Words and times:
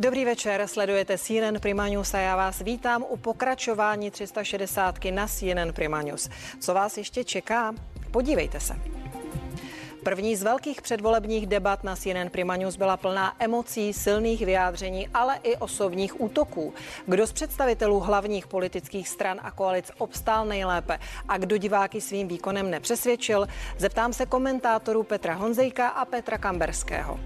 Dobrý 0.00 0.24
večer, 0.24 0.66
sledujete 0.66 1.18
CNN 1.18 1.60
Prima 1.60 1.88
News 1.88 2.14
a 2.14 2.18
já 2.18 2.36
vás 2.36 2.62
vítám 2.62 3.04
u 3.08 3.16
pokračování 3.16 4.10
360 4.10 5.04
na 5.10 5.26
CNN 5.26 5.72
Prima 5.74 6.02
News. 6.02 6.28
Co 6.60 6.74
vás 6.74 6.98
ještě 6.98 7.24
čeká? 7.24 7.74
Podívejte 8.10 8.60
se. 8.60 8.76
První 10.04 10.36
z 10.36 10.42
velkých 10.42 10.82
předvolebních 10.82 11.46
debat 11.46 11.84
na 11.84 11.96
CNN 11.96 12.30
Prima 12.30 12.56
News 12.56 12.76
byla 12.76 12.96
plná 12.96 13.34
emocí, 13.38 13.92
silných 13.92 14.46
vyjádření, 14.46 15.08
ale 15.14 15.38
i 15.42 15.56
osobních 15.56 16.20
útoků. 16.20 16.74
Kdo 17.06 17.26
z 17.26 17.32
představitelů 17.32 18.00
hlavních 18.00 18.46
politických 18.46 19.08
stran 19.08 19.40
a 19.42 19.50
koalic 19.50 19.90
obstál 19.98 20.46
nejlépe 20.46 20.98
a 21.28 21.38
kdo 21.38 21.56
diváky 21.56 22.00
svým 22.00 22.28
výkonem 22.28 22.70
nepřesvědčil, 22.70 23.46
zeptám 23.78 24.12
se 24.12 24.26
komentátorů 24.26 25.02
Petra 25.02 25.34
Honzejka 25.34 25.88
a 25.88 26.04
Petra 26.04 26.38
Kamberského. 26.38 27.20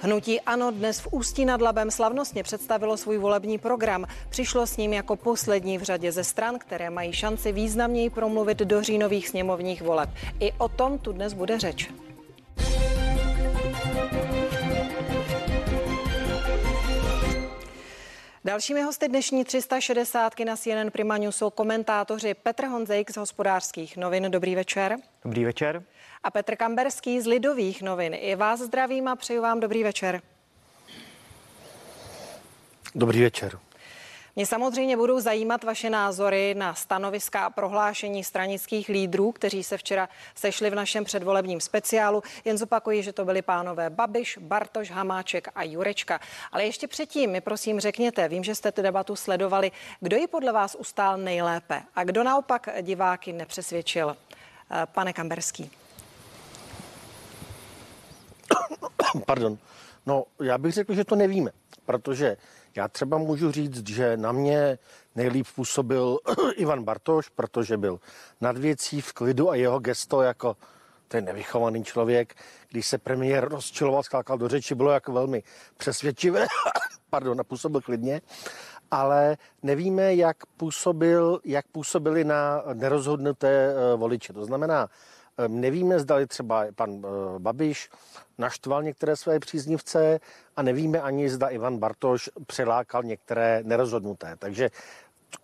Hnutí 0.00 0.40
Ano 0.40 0.70
dnes 0.70 1.00
v 1.00 1.08
Ústí 1.10 1.44
nad 1.44 1.60
Labem 1.60 1.90
slavnostně 1.90 2.42
představilo 2.42 2.96
svůj 2.96 3.18
volební 3.18 3.58
program. 3.58 4.06
Přišlo 4.28 4.66
s 4.66 4.76
ním 4.76 4.92
jako 4.92 5.16
poslední 5.16 5.78
v 5.78 5.82
řadě 5.82 6.12
ze 6.12 6.24
stran, 6.24 6.58
které 6.58 6.90
mají 6.90 7.12
šanci 7.12 7.52
významněji 7.52 8.10
promluvit 8.10 8.58
do 8.58 8.82
říjnových 8.82 9.28
sněmovních 9.28 9.82
voleb. 9.82 10.10
I 10.40 10.52
o 10.52 10.68
tom 10.68 10.98
tu 10.98 11.12
dnes 11.12 11.32
bude 11.32 11.58
řeč. 11.58 11.90
Dalšími 18.48 18.82
hosty 18.82 19.08
dnešní 19.08 19.44
360 19.44 20.32
na 20.44 20.56
CNN 20.56 20.90
Prima 20.92 21.16
News 21.16 21.36
jsou 21.36 21.50
komentátoři 21.50 22.34
Petr 22.34 22.64
Honzejk 22.66 23.10
z 23.10 23.16
hospodářských 23.16 23.96
novin. 23.96 24.30
Dobrý 24.30 24.54
večer. 24.54 24.96
Dobrý 25.24 25.44
večer 25.44 25.82
a 26.24 26.30
Petr 26.30 26.56
Kamberský 26.56 27.20
z 27.20 27.26
Lidových 27.26 27.82
novin. 27.82 28.14
I 28.14 28.34
vás 28.36 28.60
zdravím 28.60 29.08
a 29.08 29.16
přeju 29.16 29.42
vám 29.42 29.60
dobrý 29.60 29.82
večer. 29.82 30.22
Dobrý 32.94 33.22
večer. 33.22 33.58
Mě 34.38 34.46
samozřejmě 34.46 34.96
budou 34.96 35.20
zajímat 35.20 35.64
vaše 35.64 35.90
názory 35.90 36.54
na 36.54 36.74
stanoviska 36.74 37.44
a 37.44 37.50
prohlášení 37.50 38.24
stranických 38.24 38.88
lídrů, 38.88 39.32
kteří 39.32 39.64
se 39.64 39.78
včera 39.78 40.08
sešli 40.34 40.70
v 40.70 40.74
našem 40.74 41.04
předvolebním 41.04 41.60
speciálu. 41.60 42.22
Jen 42.44 42.58
zopakuji, 42.58 43.02
že 43.02 43.12
to 43.12 43.24
byli 43.24 43.42
pánové 43.42 43.90
Babiš, 43.90 44.38
Bartoš, 44.40 44.90
Hamáček 44.90 45.48
a 45.54 45.62
Jurečka. 45.62 46.20
Ale 46.52 46.64
ještě 46.64 46.88
předtím 46.88 47.30
mi 47.30 47.40
prosím 47.40 47.80
řekněte, 47.80 48.28
vím, 48.28 48.44
že 48.44 48.54
jste 48.54 48.72
tu 48.72 48.82
debatu 48.82 49.16
sledovali, 49.16 49.70
kdo 50.00 50.16
ji 50.16 50.26
podle 50.26 50.52
vás 50.52 50.76
ustál 50.78 51.16
nejlépe 51.16 51.82
a 51.94 52.04
kdo 52.04 52.24
naopak 52.24 52.68
diváky 52.82 53.32
nepřesvědčil. 53.32 54.16
Eh, 54.70 54.86
pane 54.92 55.12
Kamberský. 55.12 55.70
Pardon. 59.26 59.58
No, 60.06 60.24
já 60.42 60.58
bych 60.58 60.72
řekl, 60.72 60.94
že 60.94 61.04
to 61.04 61.16
nevíme, 61.16 61.50
protože 61.86 62.36
já 62.76 62.88
třeba 62.88 63.18
můžu 63.18 63.52
říct, 63.52 63.88
že 63.88 64.16
na 64.16 64.32
mě 64.32 64.78
nejlíp 65.14 65.46
působil 65.54 66.18
Ivan 66.56 66.84
Bartoš, 66.84 67.28
protože 67.28 67.76
byl 67.76 68.00
nad 68.40 68.58
věcí 68.58 69.00
v 69.00 69.12
klidu 69.12 69.50
a 69.50 69.54
jeho 69.54 69.78
gesto 69.78 70.22
jako 70.22 70.56
ten 71.08 71.24
nevychovaný 71.24 71.84
člověk, 71.84 72.34
když 72.70 72.86
se 72.86 72.98
premiér 72.98 73.48
rozčiloval, 73.48 74.02
skákal 74.02 74.38
do 74.38 74.48
řeči, 74.48 74.74
bylo 74.74 74.90
jako 74.90 75.12
velmi 75.12 75.42
přesvědčivé, 75.76 76.46
pardon, 77.10 77.40
působil 77.48 77.80
klidně, 77.80 78.20
ale 78.90 79.36
nevíme, 79.62 80.14
jak, 80.14 80.46
působil, 80.46 81.40
jak 81.44 81.66
působili 81.66 82.24
na 82.24 82.62
nerozhodnuté 82.74 83.74
eh, 83.74 83.96
voliče. 83.96 84.32
To 84.32 84.44
znamená, 84.44 84.88
nevíme, 85.46 86.00
zdali 86.00 86.26
třeba 86.26 86.66
pan 86.74 87.02
eh, 87.04 87.38
Babiš 87.38 87.90
naštval 88.38 88.82
některé 88.82 89.16
své 89.16 89.38
příznivce 89.38 90.20
a 90.56 90.62
nevíme 90.62 91.00
ani, 91.00 91.30
zda 91.30 91.48
Ivan 91.48 91.78
Bartoš 91.78 92.30
přilákal 92.46 93.02
některé 93.02 93.60
nerozhodnuté. 93.64 94.36
Takže 94.38 94.70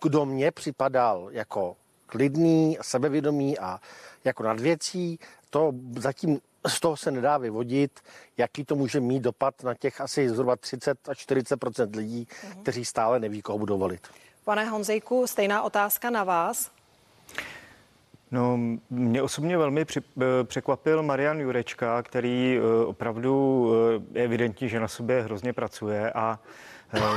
kdo 0.01 0.25
mě 0.25 0.51
připadal 0.51 1.27
jako 1.31 1.75
klidný, 2.05 2.77
sebevědomý 2.81 3.59
a 3.59 3.79
jako 4.23 4.43
nad 4.43 4.59
věcí, 4.59 5.19
to 5.49 5.71
zatím 5.99 6.39
z 6.67 6.79
toho 6.79 6.97
se 6.97 7.11
nedá 7.11 7.37
vyvodit, 7.37 7.99
jaký 8.37 8.65
to 8.65 8.75
může 8.75 8.99
mít 8.99 9.23
dopad 9.23 9.63
na 9.63 9.73
těch 9.73 10.01
asi 10.01 10.29
zhruba 10.29 10.55
30 10.55 11.09
až 11.09 11.27
40% 11.27 11.97
lidí, 11.97 12.27
mm-hmm. 12.27 12.61
kteří 12.61 12.85
stále 12.85 13.19
neví, 13.19 13.41
koho 13.41 13.57
budou 13.57 13.77
volit. 13.77 14.07
Pane 14.43 14.65
Honzejku, 14.65 15.27
stejná 15.27 15.63
otázka 15.63 16.09
na 16.09 16.23
vás. 16.23 16.71
No, 18.35 18.59
mě 18.89 19.21
osobně 19.21 19.57
velmi 19.57 19.85
při, 19.85 20.01
eh, 20.21 20.43
překvapil 20.43 21.03
Marian 21.03 21.39
Jurečka, 21.39 22.03
který 22.03 22.59
eh, 22.59 22.85
opravdu 22.85 23.71
je 24.13 24.21
eh, 24.21 24.23
evidentní, 24.23 24.69
že 24.69 24.79
na 24.79 24.87
sobě 24.87 25.21
hrozně 25.21 25.53
pracuje 25.53 26.11
a 26.11 26.39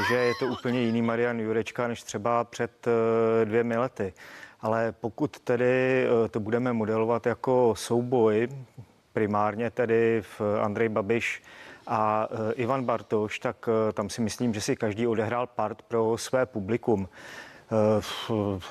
že 0.08 0.14
je 0.14 0.32
to 0.40 0.46
úplně 0.46 0.80
jiný 0.80 1.02
Marian 1.02 1.40
Jurečka 1.40 1.88
než 1.88 2.02
třeba 2.02 2.44
před 2.44 2.86
dvěmi 3.44 3.76
lety. 3.76 4.12
Ale 4.60 4.92
pokud 4.92 5.40
tedy 5.40 6.06
to 6.30 6.40
budeme 6.40 6.72
modelovat 6.72 7.26
jako 7.26 7.74
souboj, 7.76 8.48
primárně 9.12 9.70
tedy 9.70 10.22
v 10.22 10.40
Andrej 10.62 10.88
Babiš 10.88 11.42
a 11.86 12.28
Ivan 12.54 12.84
Bartoš, 12.84 13.38
tak 13.38 13.68
tam 13.92 14.10
si 14.10 14.20
myslím, 14.20 14.54
že 14.54 14.60
si 14.60 14.76
každý 14.76 15.06
odehrál 15.06 15.46
part 15.46 15.82
pro 15.82 16.18
své 16.18 16.46
publikum. 16.46 17.08
Eh, 17.70 18.00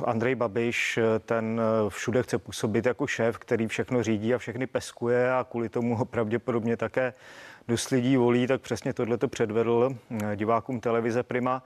Andrej 0.05 0.35
Babiš, 0.35 0.97
eh, 0.97 1.19
ten 1.19 1.61
eh, 1.61 1.89
všude 1.89 2.23
chce 2.23 2.37
působit 2.37 2.85
jako 2.85 3.07
šéf, 3.07 3.37
který 3.37 3.67
všechno 3.67 4.03
řídí 4.03 4.33
a 4.33 4.37
všechny 4.37 4.67
peskuje 4.67 5.33
a 5.33 5.43
kvůli 5.43 5.69
tomu 5.69 5.95
ho 5.95 6.05
pravděpodobně 6.05 6.77
také 6.77 7.13
dost 7.67 7.89
lidí 7.89 8.17
volí, 8.17 8.47
tak 8.47 8.61
přesně 8.61 8.93
tohle 8.93 9.17
to 9.17 9.27
předvedl 9.27 9.97
divákům 10.35 10.79
televize 10.79 11.23
Prima. 11.23 11.63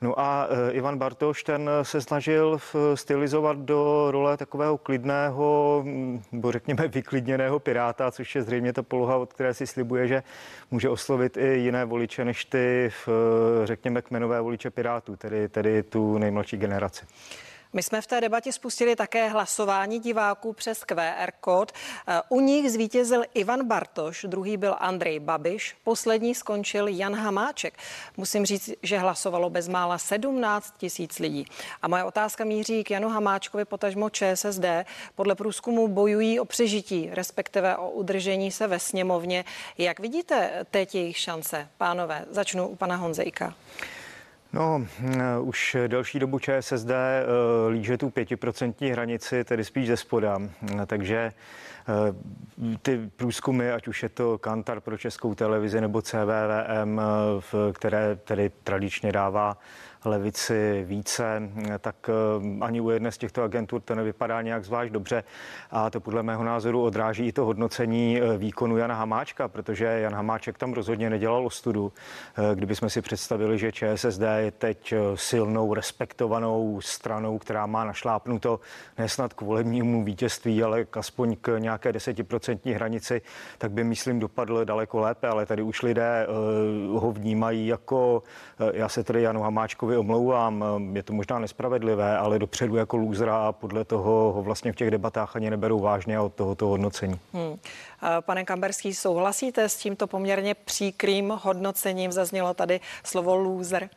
No 0.00 0.20
a 0.20 0.48
e, 0.50 0.72
Ivan 0.72 0.98
Bartoš 0.98 1.44
ten 1.44 1.70
se 1.82 2.00
snažil 2.00 2.58
stylizovat 2.94 3.58
do 3.58 4.10
role 4.10 4.36
takového 4.36 4.78
klidného, 4.78 5.84
řekněme 6.50 6.88
vyklidněného 6.88 7.58
piráta, 7.58 8.10
což 8.10 8.34
je 8.34 8.42
zřejmě 8.42 8.72
ta 8.72 8.82
poloha, 8.82 9.16
od 9.16 9.32
které 9.32 9.54
si 9.54 9.66
slibuje, 9.66 10.08
že 10.08 10.22
může 10.70 10.88
oslovit 10.88 11.36
i 11.36 11.46
jiné 11.46 11.84
voliče 11.84 12.24
než 12.24 12.44
ty, 12.44 12.90
řekněme, 13.64 14.02
kmenové 14.02 14.40
voliče 14.40 14.70
pirátů, 14.70 15.16
tedy, 15.16 15.48
tedy 15.48 15.82
tu 15.82 16.18
nejmladší 16.18 16.56
generaci. 16.56 17.06
My 17.72 17.82
jsme 17.82 18.00
v 18.00 18.06
té 18.06 18.20
debatě 18.20 18.52
spustili 18.52 18.96
také 18.96 19.28
hlasování 19.28 20.00
diváků 20.00 20.52
přes 20.52 20.84
QR 20.84 21.30
kód. 21.40 21.72
Eh, 22.08 22.20
u 22.28 22.40
nich 22.40 22.70
zvítězil 22.70 23.24
Ivan 23.34 23.66
Bartoš, 23.66 24.26
druhý 24.28 24.56
byl 24.56 24.76
Andrej 24.78 25.20
Babiš, 25.20 25.76
poslední 25.84 26.34
skončil 26.34 26.88
Jan 26.88 27.14
Hamáček. 27.14 27.74
Musím 28.16 28.46
říct, 28.46 28.70
že 28.82 28.98
hlasovalo 28.98 29.50
bezmála 29.50 29.98
17 29.98 30.74
tisíc 30.78 31.18
lidí. 31.18 31.46
A 31.82 31.88
moje 31.88 32.04
otázka 32.04 32.44
míří 32.44 32.84
k 32.84 32.90
Janu 32.90 33.08
Hamáčkovi, 33.08 33.64
potažmo 33.64 34.10
ČSSD. 34.10 34.64
Podle 35.14 35.34
průzkumu 35.34 35.88
bojují 35.88 36.40
o 36.40 36.44
přežití, 36.44 37.10
respektive 37.12 37.76
o 37.76 37.90
udržení 37.90 38.50
se 38.50 38.66
ve 38.66 38.78
sněmovně. 38.78 39.44
Jak 39.78 40.00
vidíte 40.00 40.66
teď 40.70 40.94
jejich 40.94 41.18
šance, 41.18 41.68
pánové? 41.78 42.24
Začnu 42.30 42.68
u 42.68 42.76
pana 42.76 42.96
Honzejka. 42.96 43.54
No, 44.52 44.86
eh, 45.00 45.38
už 45.40 45.76
delší 45.86 46.18
dobu 46.18 46.38
ČSSD 46.38 46.90
eh, 46.90 47.24
líže 47.68 47.98
tu 47.98 48.10
pětiprocentní 48.10 48.90
hranici, 48.90 49.44
tedy 49.44 49.64
spíš 49.64 49.86
ze 49.86 49.96
spoda. 49.96 50.38
Eh, 50.82 50.86
takže 50.86 51.32
ty 52.82 53.10
průzkumy, 53.16 53.70
ať 53.70 53.88
už 53.88 54.02
je 54.02 54.08
to 54.08 54.38
Kantar 54.38 54.80
pro 54.80 54.98
českou 54.98 55.34
televizi 55.34 55.80
nebo 55.80 56.02
CVVM, 56.02 57.00
které 57.72 58.16
tedy 58.16 58.50
tradičně 58.64 59.12
dává 59.12 59.56
levici 60.04 60.84
více, 60.86 61.42
tak 61.78 62.10
eh, 62.10 62.64
ani 62.64 62.80
u 62.80 62.90
jedné 62.90 63.12
z 63.12 63.18
těchto 63.18 63.42
agentur 63.42 63.80
to 63.80 63.94
nevypadá 63.94 64.42
nějak 64.42 64.64
zvlášť 64.64 64.92
dobře. 64.92 65.24
A 65.70 65.90
to 65.90 66.00
podle 66.00 66.22
mého 66.22 66.44
názoru 66.44 66.82
odráží 66.82 67.26
i 67.26 67.32
to 67.32 67.44
hodnocení 67.44 68.20
eh, 68.20 68.38
výkonu 68.38 68.76
Jana 68.76 68.94
Hamáčka, 68.94 69.48
protože 69.48 69.84
Jan 69.84 70.14
Hamáček 70.14 70.58
tam 70.58 70.72
rozhodně 70.72 71.10
nedělal 71.10 71.46
ostudu. 71.46 71.92
Eh, 72.36 72.54
kdyby 72.54 72.76
jsme 72.76 72.90
si 72.90 73.02
představili, 73.02 73.58
že 73.58 73.72
ČSSD 73.72 74.22
je 74.38 74.50
teď 74.50 74.94
silnou, 75.14 75.74
respektovanou 75.74 76.80
stranou, 76.80 77.38
která 77.38 77.66
má 77.66 77.84
našlápnuto 77.84 78.60
nesnad 78.98 79.34
k 79.34 79.40
volebnímu 79.40 80.04
vítězství, 80.04 80.62
ale 80.62 80.84
k 80.84 80.96
aspoň 80.96 81.36
k 81.40 81.58
nějaké 81.58 81.92
desetiprocentní 81.92 82.72
hranici, 82.72 83.22
tak 83.58 83.70
by, 83.72 83.84
myslím, 83.84 84.18
dopadl 84.18 84.64
daleko 84.64 85.00
lépe, 85.00 85.28
ale 85.28 85.46
tady 85.46 85.62
už 85.62 85.82
lidé 85.82 86.26
ho 86.92 87.12
vnímají 87.12 87.66
jako, 87.66 88.22
já 88.72 88.88
se 88.88 89.04
tedy 89.04 89.22
Janu 89.22 89.42
Hamáčkovi 89.42 89.87
Hamáčkovi 89.88 89.96
omlouvám, 89.96 90.64
je 90.96 91.02
to 91.02 91.12
možná 91.12 91.38
nespravedlivé, 91.38 92.18
ale 92.18 92.38
dopředu 92.38 92.76
jako 92.76 92.96
lůzra 92.96 93.46
a 93.46 93.52
podle 93.52 93.84
toho 93.84 94.32
ho 94.32 94.42
vlastně 94.42 94.72
v 94.72 94.76
těch 94.76 94.90
debatách 94.90 95.36
ani 95.36 95.50
neberou 95.50 95.80
vážně 95.80 96.20
od 96.20 96.34
tohoto 96.34 96.66
hodnocení. 96.66 97.20
Hmm. 97.32 97.58
Pane 98.20 98.44
Kamberský, 98.44 98.94
souhlasíte 98.94 99.68
s 99.68 99.76
tímto 99.76 100.06
poměrně 100.06 100.54
příkrým 100.54 101.32
hodnocením? 101.42 102.12
Zaznělo 102.12 102.54
tady 102.54 102.80
slovo 103.04 103.36
lůzer. 103.36 103.88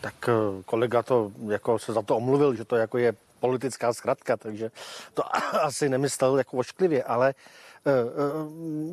Tak 0.00 0.28
eh, 0.28 0.62
kolega 0.64 1.02
to 1.02 1.32
jako 1.48 1.78
se 1.78 1.92
za 1.92 2.02
to 2.02 2.16
omluvil, 2.16 2.54
že 2.54 2.64
to 2.64 2.76
jako 2.76 2.98
je 2.98 3.14
politická 3.40 3.92
zkratka, 3.92 4.36
takže 4.36 4.70
to 5.14 5.22
asi 5.62 5.88
nemyslel 5.88 6.38
jako 6.38 6.56
ošklivě, 6.56 7.02
ale 7.02 7.34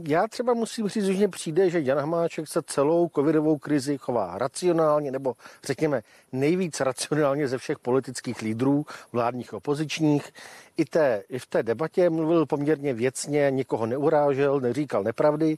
Já 0.07 0.27
třeba 0.27 0.53
musím 0.53 0.87
říct, 0.87 1.05
že 1.05 1.27
přijde, 1.27 1.69
že 1.69 1.81
Jan 1.81 1.97
Hamáček 1.97 2.47
se 2.47 2.61
celou 2.61 3.09
covidovou 3.15 3.57
krizi 3.57 3.97
chová 3.97 4.37
racionálně, 4.37 5.11
nebo 5.11 5.33
řekněme 5.63 6.01
nejvíc 6.31 6.79
racionálně 6.79 7.47
ze 7.47 7.57
všech 7.57 7.79
politických 7.79 8.41
lídrů, 8.41 8.85
vládních 9.11 9.53
opozičních. 9.53 10.33
I, 10.77 10.85
té, 10.85 11.23
I 11.29 11.39
v 11.39 11.45
té 11.45 11.63
debatě 11.63 12.09
mluvil 12.09 12.45
poměrně 12.45 12.93
věcně, 12.93 13.51
nikoho 13.51 13.85
neurážel, 13.85 14.59
neříkal 14.59 15.03
nepravdy, 15.03 15.57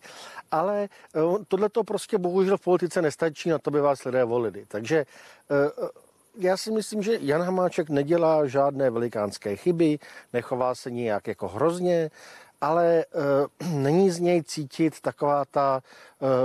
ale 0.51 0.89
tohle 1.47 1.69
to 1.69 1.83
prostě 1.83 2.17
bohužel 2.17 2.57
v 2.57 2.61
politice 2.61 3.01
nestačí, 3.01 3.49
na 3.49 3.59
to 3.59 3.71
by 3.71 3.81
vás 3.81 4.03
lidé 4.03 4.23
volili. 4.23 4.65
Takže 4.67 5.05
já 6.37 6.57
si 6.57 6.71
myslím, 6.71 7.01
že 7.01 7.17
Jan 7.21 7.41
Hamáček 7.41 7.89
nedělá 7.89 8.45
žádné 8.45 8.89
velikánské 8.89 9.55
chyby, 9.55 9.99
nechová 10.33 10.75
se 10.75 10.91
nijak 10.91 11.27
jako 11.27 11.47
hrozně, 11.47 12.11
ale 12.61 12.85
e, 12.99 13.05
není 13.75 14.11
z 14.11 14.19
něj 14.19 14.43
cítit 14.43 15.01
taková 15.01 15.45
ta 15.45 15.81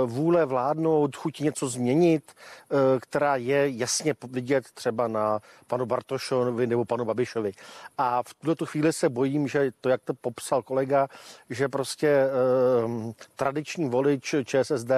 vůle 0.05 0.45
vládnout, 0.45 1.15
chuť 1.15 1.39
něco 1.39 1.69
změnit, 1.69 2.31
e, 2.31 2.99
která 2.99 3.35
je 3.35 3.69
jasně 3.69 4.15
vidět 4.29 4.65
třeba 4.73 5.07
na 5.07 5.39
panu 5.67 5.85
Bartošovi 5.85 6.67
nebo 6.67 6.85
panu 6.85 7.05
Babišovi. 7.05 7.51
A 7.97 8.23
v 8.23 8.33
tuto 8.33 8.65
chvíli 8.65 8.93
se 8.93 9.09
bojím, 9.09 9.47
že 9.47 9.71
to, 9.81 9.89
jak 9.89 10.01
to 10.03 10.13
popsal 10.13 10.63
kolega, 10.63 11.07
že 11.49 11.69
prostě 11.69 12.07
e, 12.07 12.29
tradiční 13.35 13.89
volič 13.89 14.35
ČSSD 14.45 14.91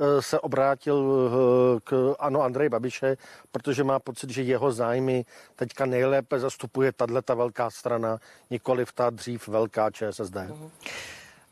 Eh, 0.00 0.22
se 0.22 0.40
obrátil 0.40 0.96
eh, 0.96 1.80
k 1.84 2.14
ano 2.18 2.42
Andrej 2.42 2.68
Babiše, 2.68 3.16
protože 3.52 3.84
má 3.84 3.98
pocit, 3.98 4.30
že 4.30 4.42
jeho 4.42 4.72
zájmy 4.72 5.24
teďka 5.56 5.86
nejlépe 5.86 6.40
zastupuje 6.40 6.92
tato 6.92 7.36
velká 7.36 7.70
strana, 7.70 8.18
nikoli 8.50 8.84
v 8.84 8.92
ta 8.92 9.10
dřív 9.10 9.48
velká 9.48 9.90
ČSSD. 9.90 10.36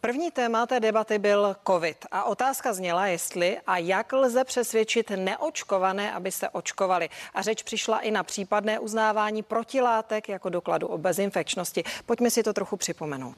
První 0.00 0.31
téma 0.31 0.67
té 0.67 0.81
debaty 0.81 1.19
byl 1.19 1.56
COVID 1.67 1.97
a 2.11 2.25
otázka 2.25 2.73
zněla, 2.73 3.06
jestli 3.06 3.59
a 3.67 3.79
jak 3.79 4.12
lze 4.12 4.45
přesvědčit 4.45 5.11
neočkované, 5.17 6.12
aby 6.12 6.33
se 6.33 6.49
očkovali. 6.49 7.09
A 7.35 7.43
řeč 7.43 7.62
přišla 7.62 7.99
i 7.99 8.11
na 8.11 8.23
případné 8.23 8.79
uznávání 8.79 9.43
protilátek 9.43 10.29
jako 10.29 10.49
dokladu 10.49 10.87
o 10.87 10.99
bezinfekčnosti. 10.99 11.85
Pojďme 12.06 12.31
si 12.31 12.43
to 12.43 12.53
trochu 12.53 12.77
připomenout. 12.77 13.37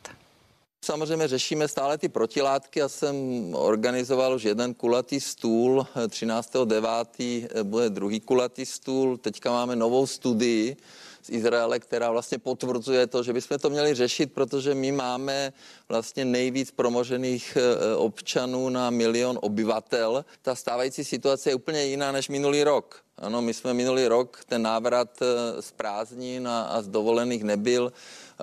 Samozřejmě 0.85 1.29
řešíme 1.29 1.69
stále 1.69 1.99
ty 1.99 2.09
protilátky. 2.09 2.79
Já 2.79 2.89
jsem 2.89 3.15
organizoval 3.55 4.35
už 4.35 4.43
jeden 4.43 4.75
kulatý 4.75 5.21
stůl. 5.21 5.87
13.9. 6.07 7.63
bude 7.63 7.91
druhý 7.91 8.21
kulatý 8.21 8.67
stůl. 8.67 9.17
Teďka 9.17 9.51
máme 9.51 9.77
novou 9.77 10.07
studii 10.07 10.77
z 11.23 11.31
Izraele, 11.31 11.79
která 11.79 12.11
vlastně 12.11 12.39
potvrzuje 12.39 13.07
to, 13.07 13.23
že 13.23 13.33
bychom 13.33 13.59
to 13.59 13.71
měli 13.71 13.95
řešit, 13.95 14.33
protože 14.33 14.75
my 14.75 14.93
máme 14.93 15.53
vlastně 15.89 16.25
nejvíc 16.25 16.71
promožených 16.71 17.57
eh, 17.57 17.97
občanů 17.97 18.69
na 18.69 18.91
milion 18.91 19.39
obyvatel. 19.43 20.25
Ta 20.43 20.55
stávající 20.55 21.05
situace 21.05 21.51
je 21.51 21.55
úplně 21.55 21.85
jiná 21.85 22.13
než 22.13 22.29
minulý 22.29 22.65
rok. 22.65 23.03
Ano, 23.21 23.43
my 23.43 23.55
jsme 23.55 23.75
minulý 23.75 24.07
rok 24.07 24.45
ten 24.47 24.63
návrat 24.63 25.09
eh, 25.23 25.63
z 25.63 25.73
prázdnin 25.73 26.49
a, 26.49 26.63
a 26.63 26.83
z 26.83 26.89
dovolených 26.89 27.45
nebyl 27.45 27.93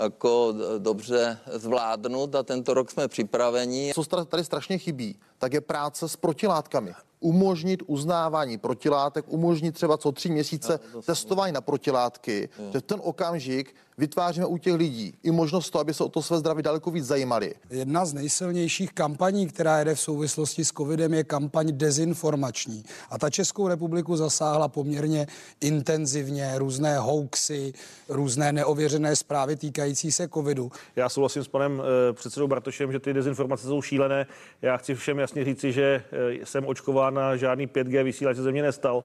jako 0.04 0.54
dobře 0.78 1.40
zvládnout 1.54 2.36
a 2.36 2.44
tento 2.44 2.74
rok 2.74 2.92
jsme 2.92 3.08
připraveni. 3.08 3.92
Co 3.96 4.26
tady 4.26 4.44
strašně 4.44 4.78
chybí, 4.78 5.20
tak 5.38 5.54
je 5.54 5.62
práce 5.62 6.10
s 6.10 6.16
protilátkami. 6.16 6.94
Umožnit 7.20 7.84
uznávání 7.88 8.58
protilátek, 8.58 9.26
umožnit 9.28 9.76
třeba 9.76 9.98
co 9.98 10.12
tři 10.12 10.30
měsíce 10.30 10.80
no, 10.94 11.02
testování 11.02 11.54
na 11.54 11.62
protilátky, 11.62 12.50
že 12.74 12.82
ten 12.82 13.00
okamžik 13.04 13.76
vytváříme 13.98 14.46
u 14.46 14.58
těch 14.58 14.74
lidí 14.74 15.14
i 15.24 15.32
možnost 15.32 15.70
to, 15.70 15.80
aby 15.80 15.94
se 15.94 16.04
o 16.04 16.10
to 16.10 16.22
své 16.22 16.38
zdraví 16.38 16.64
daleko 16.64 16.92
víc 16.92 17.06
zajímali. 17.06 17.54
Jedna 17.70 18.06
z 18.06 18.14
nejsilnějších 18.14 18.94
kampaní, 18.94 19.48
která 19.48 19.80
jede 19.80 19.96
v 19.96 20.00
souvislosti 20.00 20.66
s 20.66 20.72
covidem, 20.72 21.14
je 21.14 21.24
kampaň 21.24 21.68
dezinformační. 21.72 22.84
A 23.10 23.18
ta 23.18 23.30
Českou 23.30 23.68
republiku 23.68 24.16
zasáhla 24.16 24.68
poměrně 24.68 25.28
intenzivně, 25.62 26.54
různé 26.58 26.98
hoaxy, 26.98 27.74
různé 28.10 28.52
neověřené 28.52 29.16
zprávy 29.16 29.56
týkající 29.56 30.12
se 30.12 30.28
covidu. 30.28 30.72
Já 30.96 31.10
souhlasím 31.10 31.44
s 31.44 31.48
panem 31.48 31.82
e, 32.10 32.14
předsedou 32.14 32.48
Bartošem, 32.48 32.92
že 32.92 33.00
ty 33.00 33.14
dezinformace 33.14 33.68
jsou 33.68 33.82
šílené. 33.82 34.28
Já 34.62 34.78
chci 34.78 34.96
všem 34.96 35.20
jasně 35.20 35.46
říci, 35.46 35.72
že 35.72 36.04
e, 36.12 36.46
jsem 36.46 36.66
očkován 36.66 37.20
a 37.20 37.36
žádný 37.36 37.68
5G 37.68 38.04
vysílač 38.04 38.38
ze 38.38 38.52
mě 38.52 38.64
nestal. 38.64 39.04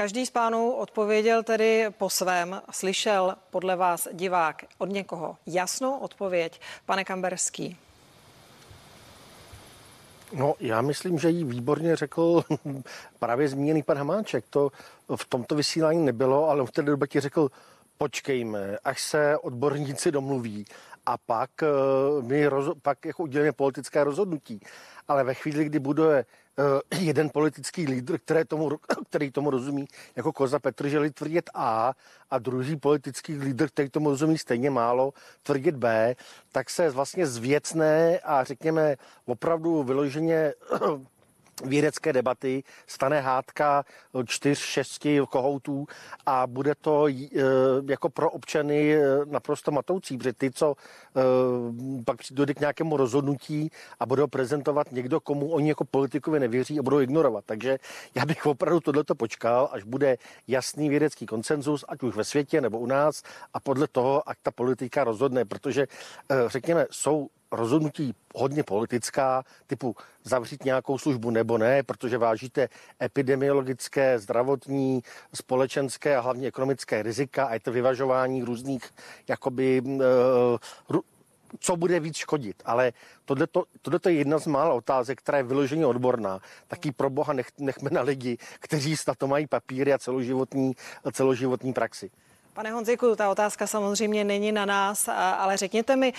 Každý 0.00 0.26
z 0.26 0.30
pánů 0.30 0.72
odpověděl 0.72 1.42
tedy 1.42 1.86
po 1.98 2.10
svém. 2.10 2.62
Slyšel 2.70 3.34
podle 3.50 3.76
vás 3.76 4.08
divák 4.12 4.64
od 4.78 4.88
někoho 4.88 5.36
jasnou 5.46 5.98
odpověď. 5.98 6.60
Pane 6.86 7.04
Kamberský. 7.04 7.76
No, 10.32 10.54
já 10.60 10.80
myslím, 10.80 11.18
že 11.18 11.30
jí 11.30 11.44
výborně 11.44 11.96
řekl 11.96 12.44
právě 13.18 13.48
zmíněný 13.48 13.82
pan 13.82 13.98
Hamáček. 13.98 14.44
To 14.50 14.70
v 15.16 15.24
tomto 15.24 15.54
vysílání 15.54 16.04
nebylo, 16.04 16.48
ale 16.48 16.66
v 16.66 16.70
té 16.70 16.82
debatě 16.82 17.20
řekl, 17.20 17.48
počkejme, 17.98 18.78
až 18.84 19.02
se 19.02 19.38
odborníci 19.38 20.12
domluví 20.12 20.64
a 21.06 21.18
pak 21.18 21.50
eh, 21.62 21.66
my 22.22 22.46
roz, 22.46 22.76
pak 22.82 23.04
jako 23.04 23.26
politické 23.56 24.04
rozhodnutí. 24.04 24.60
Ale 25.08 25.24
ve 25.24 25.34
chvíli, 25.34 25.64
kdy 25.64 25.78
bude 25.78 26.24
jeden 27.00 27.30
politický 27.30 27.86
lídr, 27.86 28.18
který 28.18 28.44
tomu, 28.44 28.70
který 29.08 29.30
tomu 29.30 29.50
rozumí 29.50 29.86
jako 30.16 30.32
Koza 30.32 30.58
Petrželi 30.58 31.10
tvrdit 31.10 31.50
A 31.54 31.92
a 32.30 32.38
druhý 32.38 32.76
politický 32.76 33.38
lídr, 33.38 33.68
který 33.68 33.90
tomu 33.90 34.10
rozumí 34.10 34.38
stejně 34.38 34.70
málo, 34.70 35.12
tvrdit 35.42 35.76
B, 35.76 36.16
tak 36.52 36.70
se 36.70 36.90
vlastně 36.90 37.26
zvěcné 37.26 38.18
a 38.18 38.44
řekněme 38.44 38.96
opravdu 39.26 39.82
vyloženě 39.82 40.52
vědecké 41.64 42.12
debaty, 42.12 42.62
stane 42.86 43.20
hádka 43.20 43.84
čtyř, 44.26 44.58
šesti 44.58 45.20
kohoutů 45.30 45.86
a 46.26 46.46
bude 46.46 46.74
to 46.74 47.08
e, 47.08 47.12
jako 47.90 48.08
pro 48.08 48.30
občany 48.30 48.94
e, 48.94 49.00
naprosto 49.24 49.70
matoucí, 49.70 50.18
protože 50.18 50.32
ty, 50.32 50.50
co 50.50 50.74
e, 50.74 52.04
pak 52.04 52.16
dojde 52.30 52.54
k 52.54 52.60
nějakému 52.60 52.96
rozhodnutí 52.96 53.70
a 54.00 54.06
budou 54.06 54.26
prezentovat 54.26 54.92
někdo, 54.92 55.20
komu 55.20 55.50
oni 55.50 55.68
jako 55.68 55.84
politikovi 55.84 56.40
nevěří 56.40 56.78
a 56.78 56.82
budou 56.82 57.00
ignorovat. 57.00 57.44
Takže 57.46 57.78
já 58.14 58.26
bych 58.26 58.46
opravdu 58.46 58.80
tohleto 58.80 59.14
počkal, 59.14 59.68
až 59.72 59.82
bude 59.84 60.16
jasný 60.48 60.88
vědecký 60.88 61.26
konsenzus, 61.26 61.84
ať 61.88 62.02
už 62.02 62.16
ve 62.16 62.24
světě 62.24 62.60
nebo 62.60 62.78
u 62.78 62.86
nás 62.86 63.22
a 63.54 63.60
podle 63.60 63.88
toho, 63.88 64.28
ať 64.28 64.36
ta 64.42 64.50
politika 64.50 65.04
rozhodne, 65.04 65.44
protože 65.44 65.86
řekněme, 66.48 66.86
jsou 66.90 67.28
rozhodnutí 67.52 68.14
hodně 68.34 68.62
politická, 68.62 69.44
typu 69.66 69.96
zavřít 70.24 70.64
nějakou 70.64 70.98
službu 70.98 71.30
nebo 71.30 71.58
ne, 71.58 71.82
protože 71.82 72.18
vážíte 72.18 72.68
epidemiologické, 73.02 74.18
zdravotní, 74.18 75.02
společenské 75.34 76.16
a 76.16 76.20
hlavně 76.20 76.48
ekonomické 76.48 77.02
rizika 77.02 77.44
a 77.44 77.54
je 77.54 77.60
to 77.60 77.72
vyvažování 77.72 78.42
různých, 78.42 78.90
jakoby, 79.28 79.82
uh, 80.90 80.98
co 81.58 81.76
bude 81.76 82.00
víc 82.00 82.16
škodit. 82.16 82.62
Ale 82.64 82.92
tohle 83.82 84.00
je 84.08 84.12
jedna 84.12 84.38
z 84.38 84.46
mála 84.46 84.74
otázek, 84.74 85.18
která 85.18 85.38
je 85.38 85.44
vyloženě 85.44 85.86
odborná. 85.86 86.40
Taky 86.68 86.92
pro 86.92 87.10
boha 87.10 87.32
nech, 87.32 87.48
nechme 87.58 87.90
na 87.90 88.02
lidi, 88.02 88.38
kteří 88.60 88.96
na 89.08 89.14
to 89.14 89.26
mají 89.26 89.46
papíry 89.46 89.92
a 89.92 89.98
celoživotní, 89.98 90.72
celoživotní 91.12 91.72
praxi. 91.72 92.10
Pane 92.52 92.72
Honziku, 92.72 93.16
ta 93.16 93.30
otázka 93.30 93.66
samozřejmě 93.66 94.24
není 94.24 94.52
na 94.52 94.64
nás, 94.66 95.08
ale 95.08 95.56
řekněte 95.56 95.96
mi, 95.96 96.12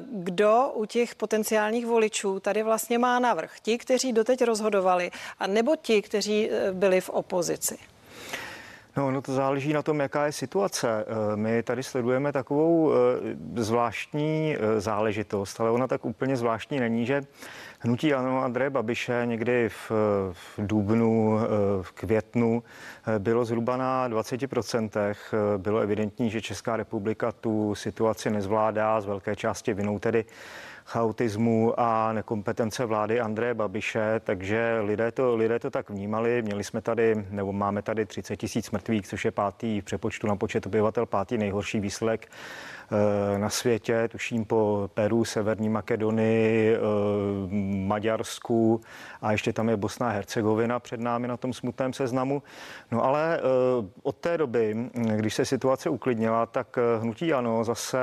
kdo 0.00 0.70
u 0.74 0.84
těch 0.84 1.14
potenciálních 1.14 1.86
voličů 1.86 2.40
tady 2.40 2.62
vlastně 2.62 2.98
má 2.98 3.18
navrh? 3.18 3.60
Ti, 3.62 3.78
kteří 3.78 4.12
doteď 4.12 4.44
rozhodovali, 4.44 5.10
nebo 5.46 5.76
ti, 5.76 6.02
kteří 6.02 6.50
e, 6.50 6.72
byli 6.72 7.00
v 7.00 7.08
opozici? 7.08 7.78
No, 8.98 9.10
no 9.10 9.22
to 9.22 9.32
záleží 9.32 9.72
na 9.72 9.82
tom, 9.82 10.00
jaká 10.00 10.26
je 10.26 10.32
situace. 10.32 10.88
E, 10.88 11.36
my 11.36 11.62
tady 11.62 11.82
sledujeme 11.82 12.32
takovou 12.32 12.92
e, 12.92 12.96
zvláštní 13.62 14.56
záležitost, 14.78 15.60
ale 15.60 15.70
ona 15.70 15.86
tak 15.86 16.04
úplně 16.04 16.36
zvláštní 16.36 16.80
není, 16.80 17.06
že 17.06 17.22
Hnutí 17.80 18.14
ano 18.14 18.42
Andreje 18.42 18.70
Babiše 18.70 19.22
někdy 19.24 19.68
v, 19.68 19.90
v 20.32 20.58
dubnu, 20.58 21.38
v 21.82 21.92
květnu 21.92 22.62
bylo 23.18 23.44
zhruba 23.44 23.76
na 23.76 24.08
20%. 24.08 25.14
Bylo 25.56 25.80
evidentní, 25.80 26.30
že 26.30 26.40
Česká 26.40 26.76
republika 26.76 27.32
tu 27.32 27.74
situaci 27.74 28.30
nezvládá, 28.30 29.00
z 29.00 29.06
velké 29.06 29.36
části 29.36 29.74
vinou 29.74 29.98
tedy 29.98 30.24
chaotismu 30.88 31.80
a 31.80 32.12
nekompetence 32.12 32.84
vlády 32.84 33.20
Andreje 33.20 33.54
Babiše, 33.54 34.20
takže 34.24 34.80
lidé 34.80 35.12
to, 35.12 35.36
lidé 35.36 35.58
to 35.58 35.70
tak 35.70 35.90
vnímali. 35.90 36.42
Měli 36.42 36.64
jsme 36.64 36.80
tady, 36.80 37.26
nebo 37.30 37.52
máme 37.52 37.82
tady 37.82 38.06
30 38.06 38.36
tisíc 38.36 38.70
mrtvých, 38.70 39.06
což 39.06 39.24
je 39.24 39.30
pátý 39.30 39.80
v 39.80 39.84
přepočtu 39.84 40.26
na 40.26 40.36
počet 40.36 40.66
obyvatel, 40.66 41.06
pátý 41.06 41.38
nejhorší 41.38 41.80
výsledek 41.80 42.28
na 43.36 43.50
světě, 43.50 44.08
tuším 44.08 44.44
po 44.44 44.90
Peru, 44.94 45.24
Severní 45.24 45.68
Makedonii, 45.68 46.76
Maďarsku 47.86 48.80
a 49.22 49.32
ještě 49.32 49.52
tam 49.52 49.68
je 49.68 49.76
Bosna 49.76 50.08
a 50.08 50.12
Hercegovina 50.12 50.80
před 50.80 51.00
námi 51.00 51.28
na 51.28 51.36
tom 51.36 51.52
smutném 51.52 51.92
seznamu. 51.92 52.42
No 52.92 53.04
ale 53.04 53.40
od 54.02 54.16
té 54.16 54.38
doby, 54.38 54.90
když 55.16 55.34
se 55.34 55.44
situace 55.44 55.90
uklidnila, 55.90 56.46
tak 56.46 56.78
hnutí 57.00 57.32
ano 57.32 57.64
zase 57.64 57.98